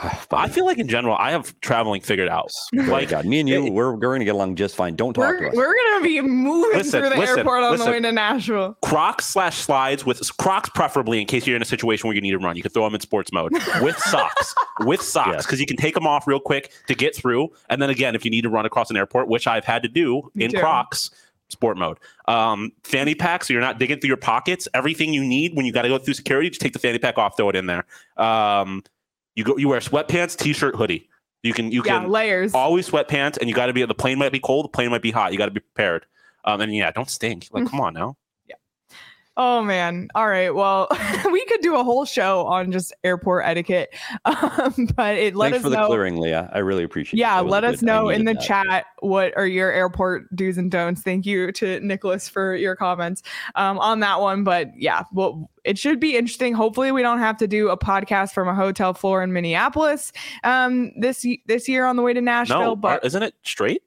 [0.00, 2.50] Oh, I feel like in general, I have traveling figured out.
[2.72, 4.94] like Like God, me and you, we're, we're going to get along just fine.
[4.96, 5.56] Don't talk to we're, us.
[5.56, 7.86] we're gonna be moving Listen, through the listen, airport on listen.
[7.86, 11.66] the way to nashville Crocs slash slides with Crocs, preferably in case you're in a
[11.66, 12.56] situation where you need to run.
[12.56, 15.46] You can throw them in sports mode with socks, with socks, Yes.
[15.46, 17.48] because you can take them off real quick to get through.
[17.68, 19.88] And then again, if you need to run across an airport, which I've had to
[19.88, 20.58] do in too.
[20.58, 21.10] Crocs,
[21.48, 21.98] sport mode.
[22.26, 24.68] Um, fanny pack, so you're not digging through your pockets.
[24.74, 27.16] Everything you need when you got to go through security, just take the fanny pack
[27.18, 27.86] off, throw it in there.
[28.16, 28.84] Um,
[29.38, 31.08] you go, you wear sweatpants, t-shirt, hoodie.
[31.44, 33.84] You can, you yeah can layers always sweatpants, and you got to be.
[33.84, 35.30] The plane might be cold, the plane might be hot.
[35.30, 36.04] You got to be prepared.
[36.44, 37.46] Um, and yeah, don't stink.
[37.52, 37.70] Like, Mm.
[37.70, 38.16] come on now.
[39.40, 40.08] Oh man.
[40.16, 40.52] All right.
[40.52, 40.88] Well,
[41.32, 43.94] we could do a whole show on just airport etiquette.
[44.58, 46.50] Um, but it let Thanks us for the clearing, Leah.
[46.52, 47.20] I really appreciate it.
[47.20, 47.86] Yeah, let us good.
[47.86, 48.42] Know in the that.
[48.42, 51.02] chat what are your airport do's and don'ts.
[51.02, 53.22] Thank you to Nicholas for your comments
[53.54, 54.42] um, on that one.
[54.42, 56.54] But yeah, well, it should be interesting.
[56.54, 60.12] Hopefully, we don't have to do a podcast from a hotel floor in Minneapolis
[60.44, 62.60] um, this this year on the way to Nashville.
[62.60, 63.82] No, but isn't it straight?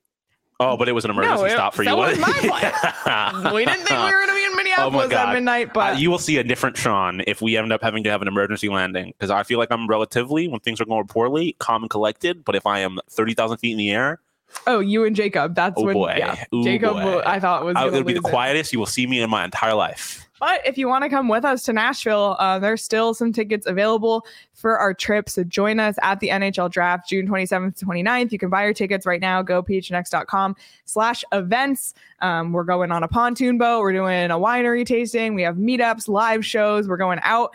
[0.62, 1.96] Oh, but it was an emergency it- stop for you.
[1.96, 3.54] was my flight.
[3.54, 5.34] we didn't think we were going to be in Minneapolis at God.
[5.34, 5.74] midnight.
[5.74, 8.22] But Uh, you will see a different Sean if we end up having to have
[8.22, 11.84] an emergency landing because I feel like I'm relatively, when things are going poorly, calm
[11.84, 12.44] and collected.
[12.46, 14.20] But if I am 30,000 feet in the air,
[14.68, 15.56] oh, you and Jacob.
[15.56, 16.16] That's Oh, when boy.
[16.18, 16.94] yeah, Ooh, Jacob.
[16.94, 17.22] boy.
[17.26, 18.24] I thought was I, it'll be the it.
[18.24, 20.28] quietest you will see me in my entire life.
[20.42, 23.68] But if you want to come with us to Nashville, uh, there's still some tickets
[23.68, 24.26] available
[24.56, 25.30] for our trip.
[25.30, 28.32] So join us at the NHL draft June 27th to 29th.
[28.32, 29.44] You can buy your tickets right now.
[29.44, 31.94] Go phnx.com slash events.
[32.22, 33.82] Um, we're going on a pontoon boat.
[33.82, 35.36] We're doing a winery tasting.
[35.36, 36.88] We have meetups, live shows.
[36.88, 37.52] We're going out.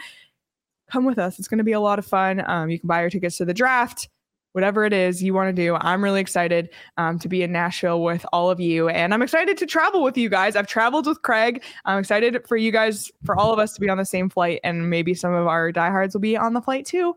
[0.88, 1.40] Come with us.
[1.40, 2.48] It's going to be a lot of fun.
[2.48, 4.08] Um, you can buy your tickets to the draft.
[4.56, 8.02] Whatever it is you want to do, I'm really excited um, to be in Nashville
[8.02, 8.88] with all of you.
[8.88, 10.56] And I'm excited to travel with you guys.
[10.56, 11.62] I've traveled with Craig.
[11.84, 14.60] I'm excited for you guys, for all of us to be on the same flight,
[14.64, 17.14] and maybe some of our diehards will be on the flight too.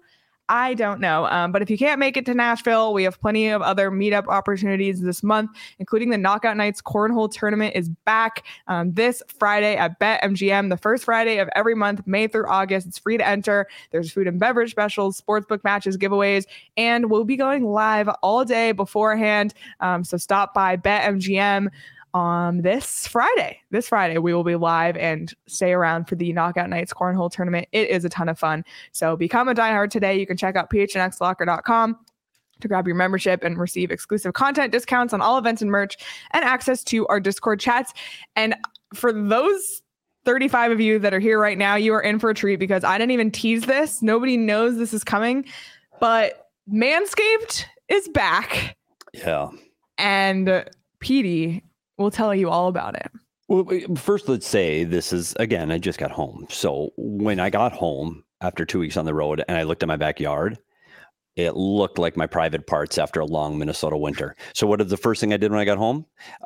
[0.50, 1.28] I don't know.
[1.28, 4.26] Um, but if you can't make it to Nashville, we have plenty of other meetup
[4.28, 10.00] opportunities this month, including the Knockout Nights Cornhole Tournament is back um, this Friday at
[10.00, 12.88] BetMGM, the first Friday of every month, May through August.
[12.88, 13.68] It's free to enter.
[13.91, 16.45] There's food and beverage specials, sportsbook matches, giveaways,
[16.76, 19.54] and we'll be going live all day beforehand.
[19.82, 21.70] Um, so stop by BetMGM
[22.14, 23.60] on this Friday.
[23.72, 27.68] This Friday, we will be live and stay around for the Knockout Nights Cornhole Tournament.
[27.72, 28.64] It is a ton of fun.
[28.91, 30.20] So become a diehard today.
[30.20, 31.97] You can check out phnxlocker.com
[32.62, 35.97] to grab your membership and receive exclusive content discounts on all events and merch
[36.32, 37.93] and access to our Discord chats.
[38.36, 38.55] And
[38.93, 39.82] for those
[40.26, 42.84] 35 of you that are here right now, you are in for a treat because
[42.84, 44.01] I didn't even tease this.
[44.01, 45.45] Nobody knows this is coming,
[46.01, 48.76] but Manscaped is back
[49.14, 49.49] Yeah.
[49.97, 50.66] and
[50.99, 51.64] Petey
[52.00, 53.12] will tell you all about it.
[53.47, 55.72] Well, first, let's say this is again.
[55.72, 59.43] I just got home, so when I got home after two weeks on the road,
[59.47, 60.58] and I looked at my backyard,
[61.46, 64.36] it looked like my private parts after a long Minnesota winter.
[64.54, 66.06] So, what is the first thing I did when I got home?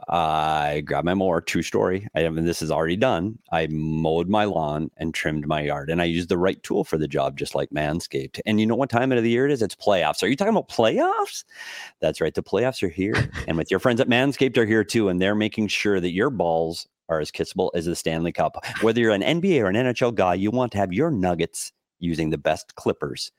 [0.10, 2.08] I grabbed my mower, two story.
[2.16, 3.40] I mean, this is already done.
[3.52, 6.98] I mowed my lawn and trimmed my yard, and I used the right tool for
[6.98, 8.40] the job, just like Manscaped.
[8.46, 9.62] And you know what time of the year it is?
[9.62, 10.24] It's playoffs.
[10.24, 11.44] Are you talking about playoffs?
[12.00, 12.34] That's right.
[12.34, 15.36] The playoffs are here, and with your friends at Manscaped are here too, and they're
[15.36, 18.64] making sure that your balls are as kissable as the Stanley Cup.
[18.82, 22.30] Whether you're an NBA or an NHL guy, you want to have your nuggets using
[22.30, 23.32] the best clippers.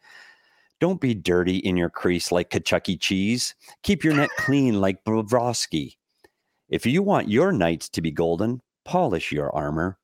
[0.80, 3.54] Don't be dirty in your crease like Kentucky cheese.
[3.82, 5.96] Keep your net clean like Bobrovsky.
[6.68, 9.98] If you want your knights to be golden, polish your armor.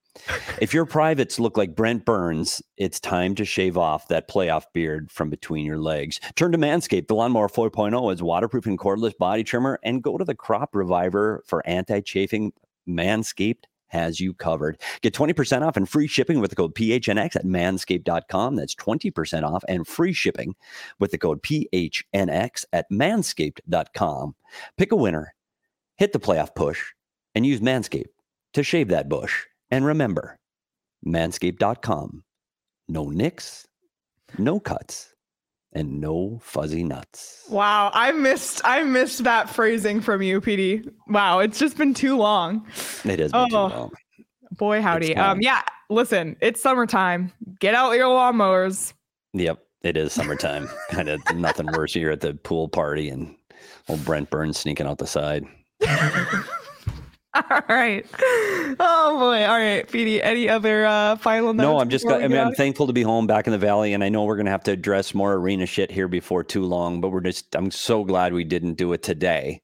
[0.60, 5.10] If your privates look like Brent Burns, it's time to shave off that playoff beard
[5.10, 6.20] from between your legs.
[6.34, 7.08] Turn to Manscaped.
[7.08, 11.42] The Lawnmower 4.0 is waterproof and cordless body trimmer, and go to the Crop Reviver
[11.46, 12.52] for anti chafing.
[12.88, 14.80] Manscaped has you covered.
[15.02, 18.56] Get 20% off and free shipping with the code PHNX at manscaped.com.
[18.56, 20.54] That's 20% off and free shipping
[20.98, 24.34] with the code PHNX at manscaped.com.
[24.76, 25.34] Pick a winner,
[25.96, 26.82] hit the playoff push,
[27.34, 28.08] and use Manscaped
[28.54, 29.46] to shave that bush.
[29.70, 30.38] And remember,
[31.06, 32.24] manscaped.com.
[32.88, 33.68] No nicks,
[34.38, 35.09] no cuts,
[35.72, 37.44] and no fuzzy nuts.
[37.48, 40.90] Wow, I missed I missed that phrasing from you, PD.
[41.08, 42.66] Wow, it's just been too long.
[43.04, 43.66] It has been too Oh.
[43.66, 43.90] long.
[44.52, 45.16] Boy, howdy.
[45.16, 47.32] Um, yeah, listen, it's summertime.
[47.60, 48.92] Get out your lawnmowers.
[49.32, 50.68] Yep, it is summertime.
[50.90, 53.34] kind of nothing worse here at the pool party and
[53.88, 55.44] old Brent Burns sneaking out the side.
[57.50, 58.04] All right.
[58.80, 59.44] Oh boy.
[59.46, 60.20] All right, PD.
[60.22, 61.64] Any other uh final notes?
[61.64, 62.04] No, I'm just.
[62.04, 64.24] before I mean, I'm thankful to be home back in the valley, and I know
[64.24, 67.00] we're gonna have to address more arena shit here before too long.
[67.00, 67.54] But we're just.
[67.54, 69.62] I'm so glad we didn't do it today.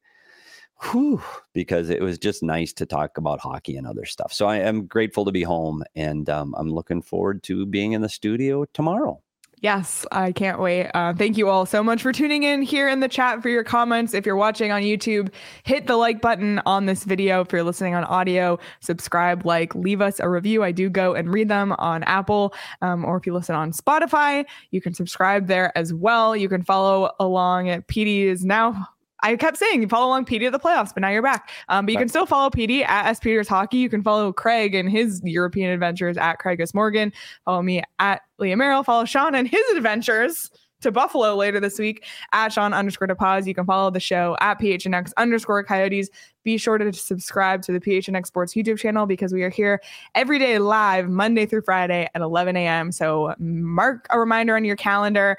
[0.93, 1.23] Whew,
[1.55, 4.33] because it was just nice to talk about hockey and other stuff.
[4.33, 8.03] So I am grateful to be home, and um, I'm looking forward to being in
[8.03, 9.21] the studio tomorrow.
[9.63, 10.91] Yes, I can't wait.
[10.93, 13.65] Uh, thank you all so much for tuning in here in the chat for your
[13.65, 14.13] comments.
[14.13, 15.33] If you're watching on YouTube,
[15.65, 17.41] hit the like button on this video.
[17.41, 20.63] If you're listening on audio, subscribe, like, leave us a review.
[20.63, 22.53] I do go and read them on Apple,
[22.83, 26.37] um, or if you listen on Spotify, you can subscribe there as well.
[26.37, 28.89] You can follow along at PD is now.
[29.27, 31.51] I kept saying you follow along PD at the playoffs, but now you're back.
[31.69, 33.79] Um, but you can still follow PD at S Peters Hockey.
[33.79, 36.73] You can follow Craig and his European adventures at Craig S.
[36.73, 37.13] Morgan.
[37.45, 38.85] Follow me at Leah Merrill.
[38.85, 40.51] Follow Sean and his adventures
[40.83, 43.47] to Buffalo later this week at Sean underscore DePaz.
[43.47, 46.09] You can follow the show at PHNX underscore Coyotes.
[46.45, 49.81] Be sure to subscribe to the PHNX Sports YouTube channel because we are here
[50.15, 52.93] every day live, Monday through Friday at 11 a.m.
[52.93, 55.37] So mark a reminder on your calendar.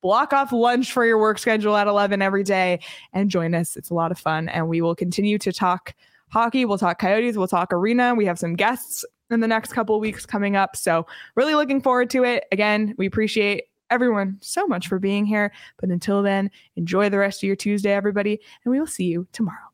[0.00, 2.80] Block off lunch for your work schedule at 11 every day
[3.12, 3.76] and join us.
[3.76, 4.48] It's a lot of fun.
[4.48, 5.94] And we will continue to talk
[6.30, 6.64] hockey.
[6.64, 7.36] We'll talk Coyotes.
[7.36, 8.14] We'll talk arena.
[8.14, 10.76] We have some guests in the next couple weeks coming up.
[10.76, 12.44] So, really looking forward to it.
[12.52, 15.52] Again, we appreciate everyone so much for being here.
[15.78, 18.40] But until then, enjoy the rest of your Tuesday, everybody.
[18.64, 19.67] And we will see you tomorrow.